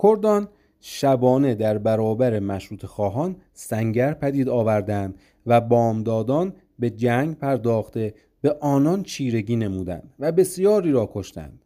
کردان 0.03 0.49
شبانه 0.81 1.55
در 1.55 1.79
برابر 1.79 2.39
مشروط 2.39 2.87
خواهان 2.87 3.37
سنگر 3.53 4.15
پدید 4.15 4.49
آوردند 4.49 5.19
و 5.47 5.61
بامدادان 5.61 6.53
به 6.79 6.91
جنگ 6.91 7.39
پرداخته 7.39 8.15
به 8.41 8.57
آنان 8.61 9.03
چیرگی 9.03 9.57
نمودند 9.57 10.15
و 10.19 10.33
بسیاری 10.33 10.93
را 10.93 11.11
کشتند. 11.15 11.63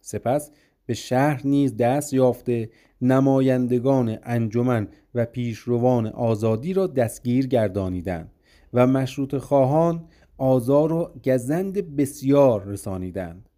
سپس 0.00 0.50
به 0.86 0.94
شهر 0.94 1.40
نیز 1.44 1.76
دست 1.76 2.12
یافته 2.12 2.70
نمایندگان 3.02 4.18
انجمن 4.22 4.88
و 5.14 5.24
پیشروان 5.24 6.06
آزادی 6.06 6.72
را 6.72 6.86
دستگیر 6.86 7.46
گردانیدند. 7.46 8.31
و 8.72 8.86
مشروط 8.86 9.36
خواهان 9.36 10.04
آزار 10.38 10.92
و 10.92 11.10
گزند 11.24 11.96
بسیار 11.96 12.64
رسانیدند. 12.64 13.48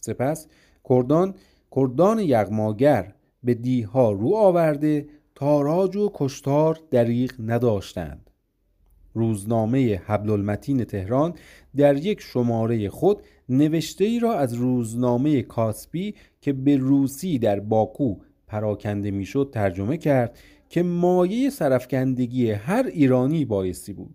سپس 0.00 0.46
کردان 0.88 1.34
کردان 1.76 2.18
یغماگر 2.18 3.14
به 3.44 3.54
دیها 3.54 4.12
رو 4.12 4.34
آورده 4.34 5.08
تاراج 5.34 5.96
و 5.96 6.10
کشتار 6.14 6.78
دریغ 6.90 7.32
نداشتند. 7.38 8.30
روزنامه 9.14 10.02
حبل 10.06 10.30
المتین 10.30 10.84
تهران 10.84 11.34
در 11.76 11.96
یک 11.96 12.20
شماره 12.20 12.88
خود 12.88 13.22
نوشته 13.48 14.04
ای 14.04 14.20
را 14.20 14.34
از 14.34 14.54
روزنامه 14.54 15.42
کاسپی 15.42 16.14
که 16.40 16.52
به 16.52 16.76
روسی 16.76 17.38
در 17.38 17.60
باکو 17.60 18.16
پراکنده 18.46 19.10
می‌شد 19.10 19.50
ترجمه 19.52 19.96
کرد 19.96 20.38
که 20.68 20.82
مایه 20.82 21.50
سرفکندگی 21.50 22.50
هر 22.50 22.86
ایرانی 22.92 23.44
بایستی 23.44 23.92
بود. 23.92 24.14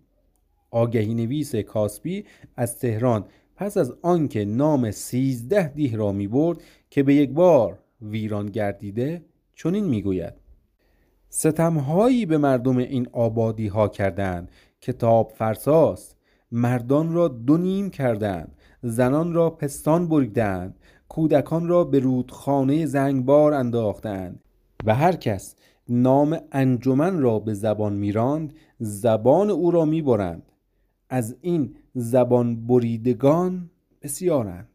آگهی 0.72 1.14
نویس 1.14 1.54
کاسپی 1.54 2.24
از 2.56 2.78
تهران 2.78 3.24
پس 3.56 3.76
از 3.76 3.94
آنکه 4.02 4.44
نام 4.44 4.90
سیزده 4.90 5.68
دیه 5.68 5.96
را 5.96 6.12
می 6.12 6.26
برد 6.28 6.58
که 6.90 7.02
به 7.02 7.14
یک 7.14 7.30
بار 7.30 7.78
ویران 8.02 8.46
گردیده 8.46 9.24
چنین 9.54 9.84
می‌گوید. 9.84 10.34
ستمهایی 11.28 12.26
به 12.26 12.38
مردم 12.38 12.76
این 12.76 13.08
آبادی 13.12 13.66
ها 13.66 13.88
کردند 13.88 14.50
کتاب 14.80 15.32
فرساست. 15.36 16.16
مردان 16.52 17.12
را 17.12 17.28
دو 17.28 17.56
نیم 17.56 17.90
کردند. 17.90 18.56
زنان 18.82 19.32
را 19.32 19.50
پستان 19.50 20.08
بریدند. 20.08 20.78
کودکان 21.08 21.68
را 21.68 21.84
به 21.84 21.98
رودخانه 21.98 22.86
زنگبار 22.86 23.54
انداختند. 23.54 24.40
و 24.84 24.94
هر 24.94 25.12
کس 25.12 25.56
نام 25.88 26.38
انجمن 26.52 27.20
را 27.20 27.38
به 27.38 27.54
زبان 27.54 27.92
میراند 27.92 28.54
زبان 28.78 29.50
او 29.50 29.70
را 29.70 29.84
می‌برند. 29.84 30.51
از 31.12 31.36
این 31.40 31.74
زبان 31.94 32.66
بریدگان 32.66 33.70
بسیارند. 34.02 34.68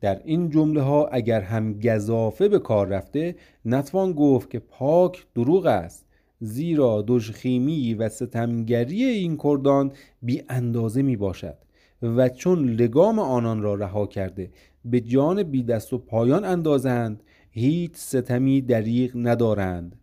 در 0.00 0.20
این 0.24 0.50
جمله 0.50 0.80
ها 0.80 1.06
اگر 1.06 1.40
هم 1.40 1.80
گذافه 1.80 2.48
به 2.48 2.58
کار 2.58 2.86
رفته 2.86 3.36
نتوان 3.64 4.12
گفت 4.12 4.50
که 4.50 4.58
پاک 4.58 5.26
دروغ 5.34 5.66
است 5.66 6.06
زیرا 6.40 7.04
دژخیمی 7.08 7.94
و 7.94 8.08
ستمگری 8.08 9.04
این 9.04 9.36
کردان 9.36 9.92
بی 10.22 10.42
اندازه 10.48 11.02
می 11.02 11.16
باشد 11.16 11.56
و 12.02 12.28
چون 12.28 12.68
لگام 12.68 13.18
آنان 13.18 13.62
را 13.62 13.74
رها 13.74 14.06
کرده 14.06 14.50
به 14.84 15.00
جان 15.00 15.42
بی 15.42 15.62
دست 15.62 15.92
و 15.92 15.98
پایان 15.98 16.44
اندازند 16.44 17.22
هیچ 17.50 17.92
ستمی 17.94 18.60
دریغ 18.60 19.10
ندارند. 19.14 19.96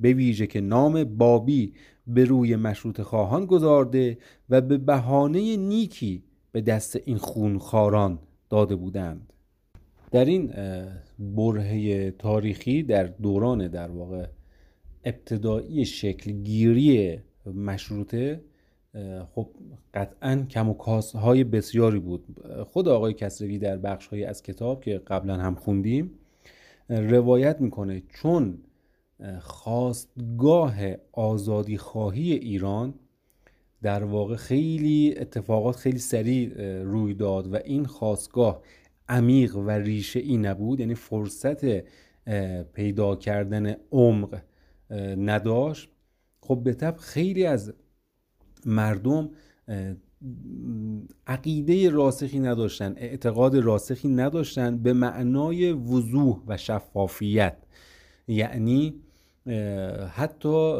به 0.00 0.12
ویژه 0.12 0.46
که 0.46 0.60
نام 0.60 1.04
بابی 1.04 1.72
به 2.06 2.24
روی 2.24 2.56
مشروط 2.56 3.00
خواهان 3.00 3.46
گذارده 3.46 4.18
و 4.50 4.60
به 4.60 4.78
بهانه 4.78 5.56
نیکی 5.56 6.22
به 6.52 6.60
دست 6.60 6.98
این 7.04 7.16
خونخاران 7.16 8.18
داده 8.50 8.76
بودند. 8.76 9.32
در 10.10 10.24
این 10.24 10.52
برهه 11.18 12.10
تاریخی 12.10 12.82
در 12.82 13.04
دوران 13.04 13.68
در 13.68 13.90
واقع 13.90 14.26
ابتدایی 15.04 15.84
شکل 15.84 16.32
گیری 16.32 17.18
مشروطه 17.54 18.40
خب 19.34 19.48
قطعا 19.94 20.46
کم 20.50 20.68
و 20.68 20.74
های 21.14 21.44
بسیاری 21.44 21.98
بود. 21.98 22.24
خود 22.66 22.88
آقای 22.88 23.14
کسروی 23.14 23.58
در 23.58 23.76
بخش 23.76 24.06
های 24.06 24.24
از 24.24 24.42
کتاب 24.42 24.82
که 24.82 24.98
قبلا 24.98 25.36
هم 25.36 25.54
خوندیم 25.54 26.10
روایت 26.88 27.60
می‌کنه 27.60 28.02
چون 28.08 28.58
خواستگاه 29.40 30.74
آزادی 31.12 31.78
خواهی 31.78 32.32
ایران 32.32 32.94
در 33.82 34.04
واقع 34.04 34.36
خیلی 34.36 35.14
اتفاقات 35.16 35.76
خیلی 35.76 35.98
سریع 35.98 36.52
روی 36.82 37.14
داد 37.14 37.52
و 37.52 37.56
این 37.64 37.84
خواستگاه 37.84 38.62
عمیق 39.08 39.56
و 39.56 39.70
ریشه 39.70 40.20
ای 40.20 40.36
نبود. 40.36 40.80
یعنی 40.80 40.94
فرصت 40.94 41.84
پیدا 42.72 43.16
کردن 43.16 43.76
عمق 43.92 44.42
نداشت. 45.16 45.90
خب 46.40 46.60
به 46.64 46.74
طب 46.74 46.96
خیلی 46.96 47.46
از 47.46 47.74
مردم 48.66 49.30
عقیده 51.26 51.90
راسخی 51.90 52.38
نداشتن 52.38 52.94
اعتقاد 52.96 53.56
راسخی 53.56 54.08
نداشتن 54.08 54.78
به 54.78 54.92
معنای 54.92 55.72
وضوح 55.72 56.42
و 56.46 56.56
شفافیت. 56.56 57.56
یعنی 58.28 58.94
حتی 60.10 60.76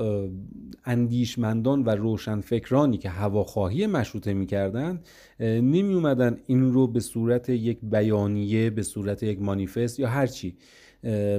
اندیشمندان 0.85 1.83
و 1.83 1.90
روشنفکرانی 1.90 2.98
که 2.98 3.09
هواخواهی 3.09 3.87
مشروطه 3.87 4.35
می‌کردن 4.35 5.00
نمی 5.40 5.94
اومدن 5.94 6.37
این 6.46 6.72
رو 6.72 6.87
به 6.87 7.00
صورت 7.00 7.48
یک 7.48 7.79
بیانیه 7.83 8.70
به 8.70 8.83
صورت 8.83 9.22
یک 9.22 9.42
مانیفست 9.42 10.00
یا 10.00 10.09
هرچی 10.09 10.57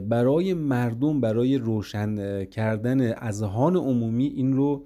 برای 0.09 0.53
مردم 0.53 1.21
برای 1.21 1.57
روشن 1.57 2.45
کردن 2.45 3.13
اذهان 3.13 3.75
عمومی 3.75 4.25
این 4.25 4.53
رو 4.53 4.85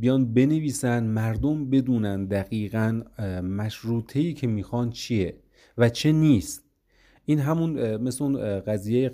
بیان 0.00 0.34
بنویسن 0.34 1.04
مردم 1.04 1.70
بدونن 1.70 2.24
دقیقا 2.24 3.02
مشروطه 3.42 4.20
ای 4.20 4.32
که 4.32 4.46
می‌خوان 4.46 4.90
چیه 4.90 5.36
و 5.78 5.88
چه 5.88 6.12
نیست. 6.12 6.64
این 7.24 7.38
همون 7.38 7.96
مثل 7.96 8.24
اون 8.24 8.60
قضیه 8.60 9.10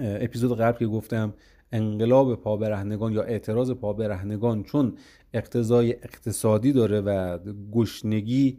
اپیزود 0.00 0.58
قبل 0.58 0.78
که 0.78 0.86
گفتم 0.86 1.34
انقلاب 1.72 2.34
پابرهنگان 2.34 3.12
یا 3.12 3.22
اعتراض 3.22 3.70
پابرهنگان 3.70 4.62
چون 4.62 4.96
اقتضای 5.34 5.92
اقتصادی 5.92 6.72
داره 6.72 7.00
و 7.00 7.38
گشنگی 7.72 8.58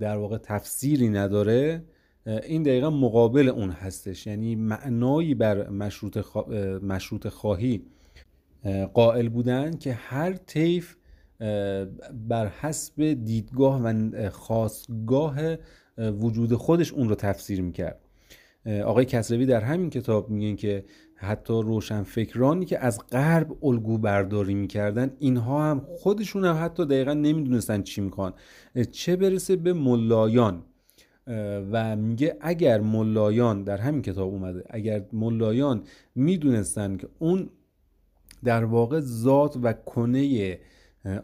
در 0.00 0.16
واقع 0.16 0.38
تفسیری 0.38 1.08
نداره 1.08 1.84
این 2.26 2.62
دقیقا 2.62 2.90
مقابل 2.90 3.48
اون 3.48 3.70
هستش. 3.70 4.26
یعنی 4.26 4.54
معنایی 4.54 5.34
بر 5.34 5.68
مشروط, 5.68 6.36
مشروط 6.82 7.28
خواهی 7.28 7.86
قائل 8.94 9.28
بودن 9.28 9.76
که 9.76 9.92
هر 9.92 10.32
طیف 10.32 10.96
بر 12.28 12.48
حسب 12.60 13.12
دیدگاه 13.24 13.82
و 13.82 14.10
خاصگاه 14.30 15.38
وجود 15.98 16.54
خودش 16.54 16.92
اون 16.92 17.08
رو 17.08 17.14
تفسیر 17.14 17.62
می‌کرد. 17.62 18.00
آقای 18.66 19.04
کسروی 19.04 19.46
در 19.46 19.60
همین 19.60 19.90
کتاب 19.90 20.30
میگن 20.30 20.56
که 20.56 20.84
حتی 21.14 21.52
روشنفکرانی 21.62 22.64
که 22.64 22.78
از 22.78 23.00
غرب 23.12 23.64
الگو 23.64 23.98
برداری 23.98 24.54
می‌کردن 24.54 25.10
اینها 25.18 25.64
هم 25.64 25.80
خودشون 25.80 26.44
هم 26.44 26.64
حتی 26.64 26.86
دقیقا 26.86 27.14
نمی‌دونستن 27.14 27.82
چی 27.82 28.00
می‌خوان. 28.00 28.32
چه 28.90 29.16
برسه 29.16 29.56
به 29.56 29.72
ملایان؟ 29.72 30.62
و 31.72 31.96
میگه 31.96 32.36
اگر 32.40 32.80
ملایان 32.80 33.64
در 33.64 33.76
همین 33.76 34.02
کتاب 34.02 34.28
اومده 34.28 34.64
اگر 34.70 35.04
ملایان 35.12 35.82
می‌دونستن 36.14 36.96
که 36.96 37.08
اون 37.18 37.50
در 38.44 38.64
واقع 38.64 39.00
ذات 39.00 39.58
و 39.62 39.72
کنه 39.72 40.58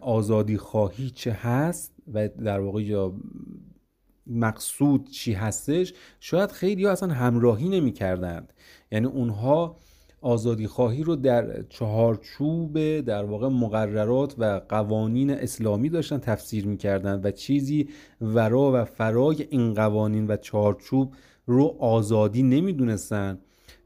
آزادی 0.01 0.57
خواهی 0.57 1.09
چه 1.09 1.31
هست 1.31 1.93
و 2.13 2.27
در 2.27 2.59
واقع 2.59 2.83
یا 2.83 3.13
مقصود 4.29 5.09
چی 5.09 5.33
هستش 5.33 5.93
شاید 6.19 6.51
خیلی 6.51 6.85
ها 6.85 6.91
اصلا 6.91 7.13
همراهی 7.13 7.69
نمی 7.69 7.91
کردند 7.91 8.53
یعنی 8.91 9.05
اونها 9.05 9.77
آزادی 10.21 10.67
خواهی 10.67 11.03
رو 11.03 11.15
در 11.15 11.61
چهارچوب 11.69 12.99
در 12.99 13.23
واقع 13.23 13.47
مقررات 13.47 14.35
و 14.37 14.61
قوانین 14.69 15.31
اسلامی 15.31 15.89
داشتن 15.89 16.17
تفسیر 16.17 16.67
می‌کردن 16.67 17.21
و 17.23 17.31
چیزی 17.31 17.89
ورا 18.21 18.71
و 18.73 18.85
فرای 18.85 19.47
این 19.49 19.73
قوانین 19.73 20.27
و 20.27 20.37
چهارچوب 20.37 21.13
رو 21.45 21.75
آزادی 21.79 22.43
نمی‌دونستن. 22.43 23.39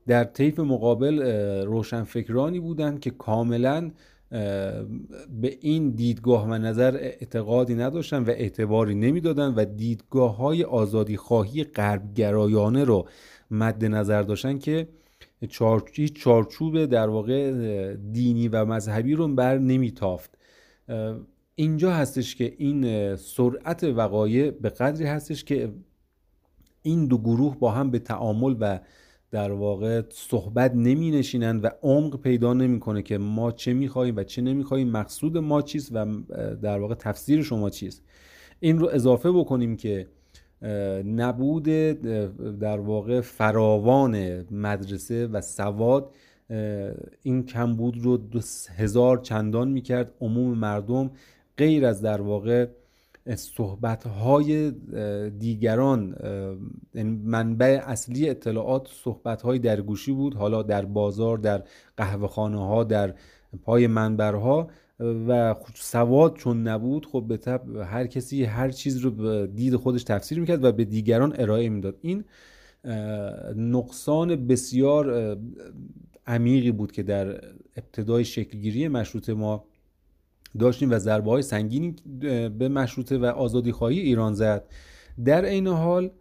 در 0.08 0.24
طیف 0.24 0.60
مقابل 0.60 1.22
روشنفکرانی 1.66 2.60
بودند 2.60 3.00
که 3.00 3.10
کاملا 3.10 3.92
به 5.42 5.58
این 5.62 5.90
دیدگاه 5.90 6.48
و 6.48 6.54
نظر 6.54 6.98
اعتقادی 7.02 7.76
نداشتن 7.76 8.24
و 8.24 8.30
اعتباری 8.30 8.96
نمی‌دادن 8.96 9.54
و 9.56 9.66
دیدگاه 9.66 10.38
های 10.38 10.64
آزادی 10.64 11.18
خواهی 11.18 11.64
غربگرایانه 11.64 12.84
رو 12.84 13.08
مد 13.52 13.86
نظر 13.86 14.22
داشتن 14.22 14.58
که 14.60 14.88
چارچوب 16.16 16.86
در 16.86 17.10
واقع 17.10 17.96
دینی 17.96 18.48
و 18.48 18.66
مذهبی 18.66 19.14
رو 19.14 19.28
بر 19.28 19.58
نمیتافت. 19.58 20.38
اینجا 21.56 21.92
هستش 21.92 22.36
که 22.36 22.54
این 22.58 23.16
سرعت 23.16 23.84
وقایع 23.84 24.52
به 24.52 24.70
قدری 24.70 25.06
هستش 25.06 25.44
که 25.44 25.74
این 26.82 27.06
دو 27.06 27.18
گروه 27.18 27.60
با 27.60 27.72
هم 27.72 27.92
به 27.92 28.00
تعامل 28.00 28.56
و 28.60 28.80
در 29.32 29.52
واقع 29.52 30.02
صحبت 30.10 30.76
نمی 30.76 31.12
نشینن 31.12 31.60
و 31.60 31.70
عمق 31.84 32.22
پیدا 32.22 32.54
نمی‌کنه 32.54 33.02
که 33.02 33.18
ما 33.18 33.52
چه 33.52 33.74
می‌خواهیم 33.74 34.16
و 34.18 34.24
چه 34.24 34.42
نمی‌خواهیم 34.42 34.90
مقصود 34.90 35.38
ما 35.38 35.62
چیست 35.62 35.92
و 35.94 36.06
در 36.62 36.80
واقع 36.80 36.96
تفسیر 36.96 37.44
شما 37.44 37.70
چیست. 37.70 38.04
این 38.60 38.80
رو 38.80 38.90
اضافه 38.94 39.32
بکنیم 39.32 39.78
که 39.78 40.08
نبود 41.06 41.64
در 42.60 42.80
واقع 42.80 43.22
فراوان 43.22 44.46
مدرسه 44.52 45.28
و 45.28 45.42
سواد 45.42 46.12
این 47.24 47.46
کمبود 47.46 47.98
رو 47.98 48.18
دو 48.18 48.40
هزار 48.76 49.18
چندان 49.18 49.72
می‌کرد. 49.72 50.14
عموم 50.22 50.58
مردم 50.58 51.12
غیر 51.58 51.86
از 51.86 52.02
در 52.02 52.22
واقع 52.22 52.68
صحبت 53.36 54.08
های 54.08 54.72
دیگران 55.40 56.16
یعنی 56.96 57.22
منبع 57.24 57.82
اصلی 57.84 58.30
اطلاعات 58.30 58.88
صحبت 59.04 59.42
های 59.42 59.60
درگوشی 59.60 60.12
بود 60.12 60.36
حالا 60.36 60.64
در 60.64 60.86
بازار 60.86 61.38
در 61.38 61.64
قهوه 61.98 62.28
خانه 62.28 62.68
ها 62.68 62.84
در 62.84 63.14
پای 63.64 63.88
منبرها 63.88 64.70
و 65.28 65.56
سواد 65.76 66.36
چون 66.36 66.68
نبود 66.68 67.06
خب 67.06 67.26
به 67.28 67.38
طب 67.38 67.62
هر 67.78 68.08
کسی 68.08 68.44
هر 68.44 68.70
چیز 68.70 68.98
رو 68.98 69.12
به 69.12 69.48
دید 69.48 69.76
خودش 69.76 70.04
تفسیر 70.04 70.40
می‌کرد 70.40 70.64
و 70.64 70.72
به 70.72 70.86
دیگران 70.86 71.34
ارائه 71.38 71.70
می‌داد. 71.70 71.98
این 72.02 72.24
نقصان 73.56 74.48
بسیار 74.48 75.38
عمیقی 76.28 76.72
بود 76.72 76.92
که 76.92 77.04
در 77.04 77.28
ابتدای 77.78 78.26
شکلگیری 78.26 78.88
مشروط 78.88 79.30
ما 79.30 79.66
داشتیم 80.60 80.92
و 80.92 81.00
ضربه 81.00 81.32
های 81.32 81.42
سنگینی 81.42 81.96
به 82.50 82.70
مشروطه 82.70 83.18
و 83.18 83.26
آزادی 83.26 83.72
خواهی 83.72 84.00
ایران 84.00 84.34
زد. 84.34 84.64
در 85.26 85.46
این 85.46 85.68
حال 85.68 86.12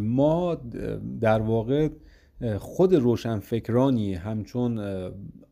ما 0.00 0.54
در 1.20 1.40
واقع 1.40 1.88
خود 2.58 2.94
روشنفکرانی 2.94 4.14
همچون 4.14 4.80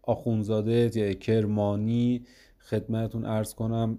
آخونزاده 0.03 1.14
کرمانی 1.14 2.22
خدمتون 2.59 3.24
ارز 3.24 3.55
کنم 3.55 3.98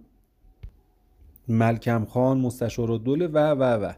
ملکم 1.47 2.05
خان 2.05 2.39
مستشار 2.39 2.97
دوله 2.97 3.27
و 3.27 3.37
و 3.37 3.63
و. 3.63 3.93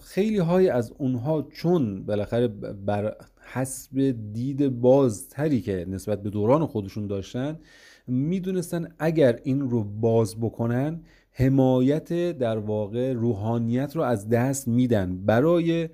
خیلی 0.00 0.38
های 0.38 0.68
از 0.68 0.92
اونها 0.98 1.42
چون 1.42 2.04
بالاخره 2.04 2.48
بر 2.48 3.16
حسب 3.52 4.16
دید 4.32 4.80
بازتری 4.80 5.60
که 5.60 5.86
نسبت 5.88 6.22
به 6.22 6.30
دوران 6.30 6.66
خودشون 6.66 7.06
داشتن 7.06 7.58
می‌دونستن 8.06 8.88
اگر 8.98 9.40
این 9.44 9.60
رو 9.60 9.84
باز 9.84 10.36
بکنن 10.36 11.00
حمایت 11.32 12.38
در 12.38 12.58
واقع 12.58 13.12
روحانیت 13.12 13.96
رو 13.96 14.02
از 14.02 14.28
دست 14.28 14.68
میدن. 14.68 15.26
برای 15.26 15.88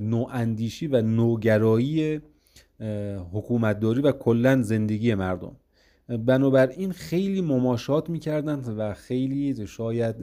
نواندیشی 0.00 0.86
و 0.86 1.02
نوگرایی 1.02 2.20
حکومتداری 3.32 4.00
و 4.00 4.12
کلا 4.12 4.62
زندگی 4.62 5.14
مردم. 5.14 5.56
بنابراین 6.08 6.92
خیلی 6.92 7.40
مماشات 7.40 8.10
می‌کردن 8.10 8.58
و 8.58 8.94
خیلی 8.94 9.66
شاید 9.66 10.16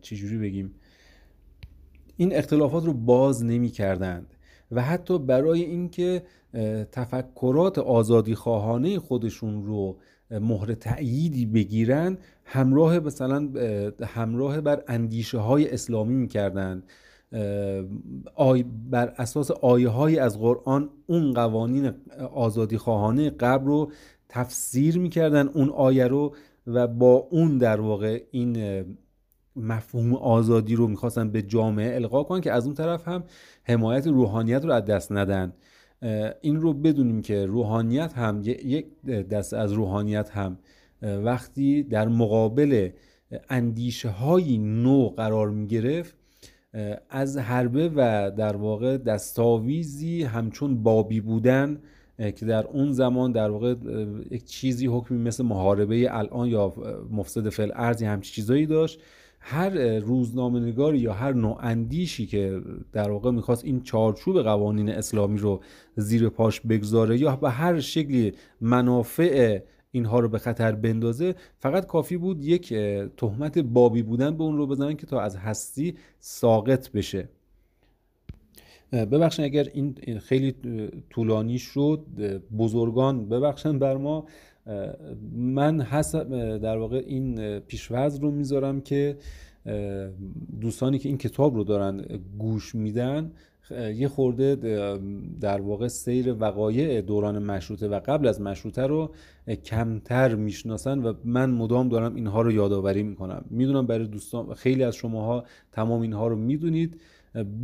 چجوری 0.00 0.38
بگیم 0.38 0.74
این 2.16 2.34
اختلافات 2.34 2.84
رو 2.84 2.92
باز 2.92 3.44
نمی‌کردند. 3.44 4.34
و 4.72 4.82
حتی 4.82 5.18
برای 5.18 5.62
اینکه 5.62 6.22
تفکرات 6.92 7.78
آزادی 7.78 8.34
خواهانه 8.34 8.98
خودشون 8.98 9.66
رو 9.66 9.96
مهر 10.30 10.74
تأییدی 10.74 11.46
بگیرن 11.46 12.18
همراه 12.44 12.98
مثلا 12.98 13.48
همراه 14.06 14.60
بر 14.60 14.84
اندیشه 14.88 15.38
های 15.38 15.70
اسلامی 15.70 16.14
می‌کردن. 16.14 16.82
آی 18.34 18.64
بر 18.90 19.14
اساس 19.18 19.50
آیه 19.50 19.88
های 19.88 20.18
از 20.18 20.38
قرآن 20.38 20.88
اون 21.06 21.34
قوانین 21.34 21.90
آزادی 22.34 22.78
خواهانه 22.78 23.30
قبل 23.30 23.66
رو 23.66 23.92
تفسیر 24.28 24.98
می‌کردن 24.98 25.48
اون 25.48 25.70
آیه 25.70 26.06
رو 26.06 26.34
و 26.66 26.86
با 26.86 27.14
اون 27.30 27.58
در 27.58 27.80
واقع 27.80 28.22
این 28.30 28.84
مفهوم 29.56 30.14
آزادی 30.14 30.74
رو 30.74 30.86
می‌خواستن 30.86 31.30
به 31.30 31.42
جامعه 31.42 31.94
القا 31.94 32.22
کنن 32.22 32.40
که 32.40 32.52
از 32.52 32.64
اون 32.64 32.74
طرف 32.74 33.08
هم 33.08 33.24
حمایت 33.64 34.06
روحانیت 34.06 34.64
رو 34.64 34.72
از 34.72 34.84
دست 34.84 35.12
ندن. 35.12 35.52
این 36.40 36.60
رو 36.60 36.72
بدونیم 36.72 37.22
که 37.22 37.46
روحانیت 37.46 38.12
هم 38.12 38.42
یک 38.44 38.86
دست 39.06 39.54
از 39.54 39.72
روحانیت 39.72 40.30
هم 40.30 40.58
وقتی 41.02 41.82
در 41.82 42.08
مقابل 42.08 42.88
اندیشه 43.50 44.08
های 44.08 44.58
نو 44.58 45.08
قرار 45.08 45.50
می 45.50 45.66
گرفت 45.66 46.16
از 47.10 47.38
حربه 47.38 47.88
و 47.88 48.30
در 48.36 48.56
واقع 48.56 48.96
دستاویزی 48.96 50.22
همچون 50.22 50.82
بابی 50.82 51.20
بودن 51.20 51.78
که 52.36 52.46
در 52.46 52.66
اون 52.66 52.92
زمان 52.92 53.32
در 53.32 53.50
واقع 53.50 53.74
یک 54.30 54.44
چیزی 54.44 54.86
حکمی 54.86 55.18
مثل 55.18 55.44
محاربه 55.44 56.08
الان 56.10 56.48
یا 56.48 56.74
مفسد 57.10 57.48
فل 57.48 57.70
ارزی 57.74 58.04
همچی 58.04 58.32
چیزایی 58.32 58.66
داشت. 58.66 59.00
هر 59.40 59.98
روزنامه 59.98 60.60
نگاری 60.60 60.98
یا 60.98 61.12
هر 61.12 61.32
نوع 61.32 61.58
اندیشی 61.60 62.26
که 62.26 62.62
در 62.92 63.10
واقع 63.10 63.30
می‌خواست 63.30 63.64
این 63.64 63.82
چارچوب 63.82 64.42
قوانین 64.42 64.88
اسلامی 64.88 65.38
رو 65.38 65.60
زیر 65.96 66.28
پاش 66.28 66.60
بگذاره 66.60 67.18
یا 67.18 67.36
به 67.36 67.50
هر 67.50 67.80
شکلی 67.80 68.32
منافع 68.60 69.60
اینها 69.92 70.20
رو 70.20 70.28
به 70.28 70.38
خطر 70.38 70.72
بندازه 70.72 71.34
فقط 71.58 71.86
کافی 71.86 72.16
بود 72.16 72.44
یک 72.44 72.74
تهمت 73.16 73.58
بابی 73.58 74.02
بودن 74.02 74.36
به 74.36 74.44
اون 74.44 74.56
رو 74.56 74.66
بزنن 74.66 74.96
که 74.96 75.06
تا 75.06 75.20
از 75.20 75.36
هستی 75.36 75.94
ساقط 76.18 76.90
بشه. 76.90 77.28
ببخشید 78.92 79.44
اگر 79.44 79.68
این 79.74 80.18
خیلی 80.18 80.54
طولانی 81.10 81.58
شد 81.58 82.06
بزرگان 82.58 83.28
ببخشن 83.28 83.78
بر 83.78 83.96
ما. 83.96 84.26
من 85.32 85.80
حسب 85.80 86.56
در 86.58 86.76
واقع 86.76 87.02
این 87.06 87.58
پیشوز 87.58 88.18
رو 88.18 88.30
می‌ذارم 88.30 88.80
که 88.80 89.16
دوستانی 90.60 90.98
که 90.98 91.08
این 91.08 91.18
کتاب 91.18 91.54
رو 91.56 91.64
دارن 91.64 92.04
گوش 92.38 92.74
میدن 92.74 93.32
یه 93.94 94.08
خورده 94.08 94.56
در 95.40 95.60
واقع 95.60 95.88
سیر 95.88 96.34
وقایع 96.40 97.00
دوران 97.00 97.38
مشروطه 97.42 97.88
و 97.88 98.00
قبل 98.00 98.26
از 98.26 98.40
مشروطه 98.40 98.82
رو 98.82 99.10
کمتر 99.64 100.34
می‌شناسن 100.34 100.98
و 100.98 101.12
من 101.24 101.50
مدام 101.50 101.88
دارم 101.88 102.14
اینها 102.14 102.42
رو 102.42 102.52
یادآوری 102.52 103.02
می‌کنم. 103.02 103.44
می‌دونم 103.50 103.86
برای 103.86 104.06
دوستان 104.06 104.54
خیلی 104.54 104.82
از 104.82 104.96
شماها 104.96 105.44
تمام 105.72 106.00
اینها 106.00 106.28
رو 106.28 106.36
می‌دونید. 106.36 107.00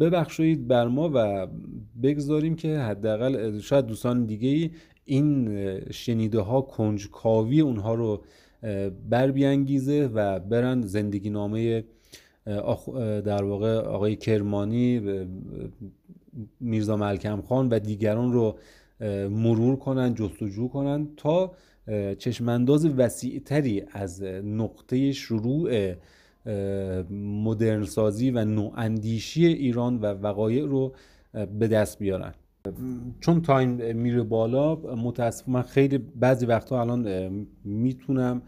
ببخشید 0.01 0.69
بر 0.69 0.89
ما 0.89 1.11
و 1.15 1.47
بگذاریم 2.03 2.55
که 2.55 2.79
حداقل 2.79 3.59
شاید 3.59 3.87
دوستان 3.87 4.27
دیگه 4.27 4.71
این 5.07 5.81
شنیده 5.91 6.41
ها 6.41 6.61
کنجکاوی 6.61 7.61
اونها 7.61 7.95
رو 7.95 8.23
بر 9.11 9.31
بیانگیزه 9.31 10.11
و 10.15 10.39
برن 10.41 10.83
زندگی 10.83 11.31
نامه 11.31 11.85
در 13.25 13.45
واقع 13.45 13.77
آقای 13.79 14.17
کرمانی 14.17 15.01
میرزا 16.61 16.97
ملکم 16.97 17.41
خان 17.41 17.69
و 17.69 17.79
دیگران 17.79 18.33
رو 18.33 18.59
مرور 19.31 19.77
کنن 19.77 20.15
جستجو 20.15 20.69
کنن 20.69 21.09
تا 21.17 21.53
چشمانداز 22.19 22.87
وسیعتری 22.87 23.83
از 23.93 24.23
نقطه 24.23 25.13
شروع 25.13 25.95
مدرن 27.11 27.85
سازی 27.85 28.31
و 28.31 28.45
نواندیشی 28.45 29.47
ایران 29.47 29.99
و 29.99 30.05
وقایع 30.07 30.65
رو 30.65 30.93
به 31.59 31.69
دست 31.69 31.99
بیارن. 31.99 32.35
چون 33.21 33.43
time 33.43 33.97
میره 33.97 34.23
بالا 34.23 34.75
متاسف 34.77 35.49
من 35.49 35.63
خیلی 35.63 35.99
بعضی 35.99 36.47
وقتها 36.47 36.81
الان 36.81 37.31
می‌تونم 37.65 38.43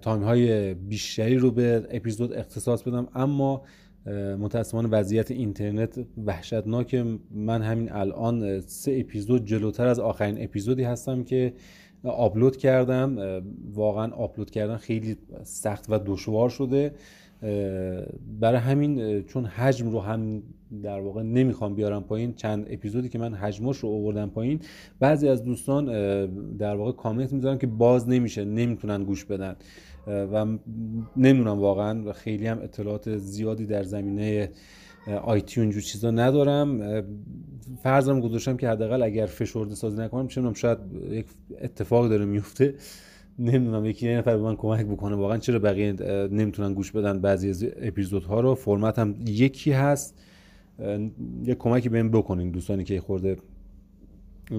time 0.00 0.22
های 0.22 0.74
بیشتری 0.74 1.36
رو 1.36 1.50
به 1.50 1.86
اپیزود 1.90 2.32
اختصاص 2.32 2.82
بدم. 2.82 3.08
اما 3.14 3.62
متاسفانه 4.38 4.88
وضعیت 4.88 5.30
اینترنت 5.30 6.06
وحشتناک 6.26 7.04
من 7.30 7.62
همین 7.62 7.92
الان 7.92 8.60
سه 8.60 8.96
اپیزود 9.00 9.44
جلوتر 9.44 9.86
از 9.86 9.98
آخرین 10.00 10.44
اپیزودی 10.44 10.82
هستم 10.82 11.24
که 11.24 11.52
آپلود 12.04 12.56
کردم. 12.56 13.42
واقعا 13.74 14.12
آپلود 14.12 14.50
کردن 14.50 14.76
خیلی 14.76 15.16
سخت 15.42 15.86
و 15.88 15.98
دشوار 16.06 16.48
شده. 16.48 16.94
برای 18.40 18.58
همین 18.58 19.22
چون 19.22 19.44
حجم 19.44 19.90
رو 19.90 20.00
هم 20.00 20.42
در 20.82 21.00
واقع 21.00 21.22
نمی‌خوام 21.22 21.74
بیارم 21.74 22.02
پایین 22.02 22.34
چند 22.34 22.66
اپیزودی 22.70 23.08
که 23.08 23.18
من 23.18 23.34
حجمش 23.34 23.78
رو 23.78 23.88
آوردم 23.88 24.30
پایین 24.30 24.60
بعضی 25.00 25.28
از 25.28 25.44
دوستان 25.44 25.86
در 26.56 26.76
واقع 26.76 26.92
کامنت 26.92 27.32
می‌ذارن 27.32 27.58
که 27.58 27.66
باز 27.66 28.08
نمیشه 28.08 28.44
نمی‌تونن 28.44 29.04
گوش 29.04 29.24
بدن. 29.24 29.56
و 30.06 30.46
نمی‌دونم 31.16 31.58
واقعا 31.58 32.02
و 32.04 32.12
خیلی 32.12 32.46
هم 32.46 32.58
اطلاعات 32.62 33.16
زیادی 33.16 33.66
در 33.66 33.82
زمینه 33.82 34.50
آیتی 35.22 35.60
اونجور 35.60 35.82
چیزا 35.82 36.10
ندارم. 36.10 37.02
فرضم 37.82 38.20
گذاشتم 38.20 38.56
که 38.56 38.68
حداقل 38.68 39.02
اگر 39.02 39.26
فشرده 39.26 39.74
سازی 39.74 40.02
نکنم 40.02 40.28
چون 40.28 40.54
شاید 40.54 40.78
یک 41.10 41.26
اتفاق 41.60 42.08
داره 42.08 42.24
میفته 42.24 42.74
نمی‌دونم 43.38 43.84
یکی 43.84 44.06
یه 44.10 44.18
نفر 44.18 44.36
به 44.36 44.42
من 44.42 44.56
کمک 44.56 44.86
بکنه. 44.86 45.16
واقعا 45.16 45.38
چرا 45.38 45.58
بقیه 45.58 45.92
نمی‌تونن 46.28 46.74
گوش 46.74 46.92
بدن 46.92 47.20
بعضی 47.20 47.48
از 47.48 47.66
اپیزودها 47.76 48.40
رو؟ 48.40 48.54
فرمت 48.54 48.98
هم 48.98 49.14
یکی 49.26 49.72
هست. 49.72 50.18
یه 51.44 51.54
کمکی 51.54 51.88
بهم 51.88 52.10
بکنین 52.10 52.50
دوستانی 52.50 52.84
که 52.84 53.00
خورده 53.00 53.36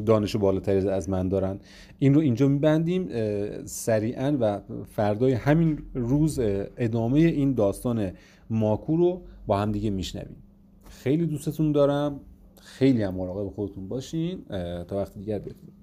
دانش 0.06 0.36
بالاتری 0.36 0.90
از 0.90 1.10
من 1.10 1.30
دارن. 1.30 1.60
این 2.00 2.14
رو 2.14 2.22
اینجا 2.22 2.48
میبندیم 2.48 3.10
سریعا 3.66 4.38
و 4.40 4.60
فردای 4.86 5.34
همین 5.34 5.80
روز 5.94 6.40
ادامه 6.78 7.20
این 7.20 7.54
داستان 7.54 8.12
ماکو 8.50 8.98
رو 8.98 9.22
با 9.48 9.58
هم 9.58 9.72
دیگه 9.72 9.90
میشنویم. 9.90 10.38
خیلی 10.90 11.26
دوستتون 11.26 11.72
دارم. 11.72 12.20
خیلی 12.62 13.04
هم 13.04 13.16
مراقب 13.16 13.50
خودتون 13.50 13.88
باشین. 13.88 14.46
تا 14.88 14.98
وقت 14.98 15.18
دیگر 15.18 15.40
بدونید 15.40 15.75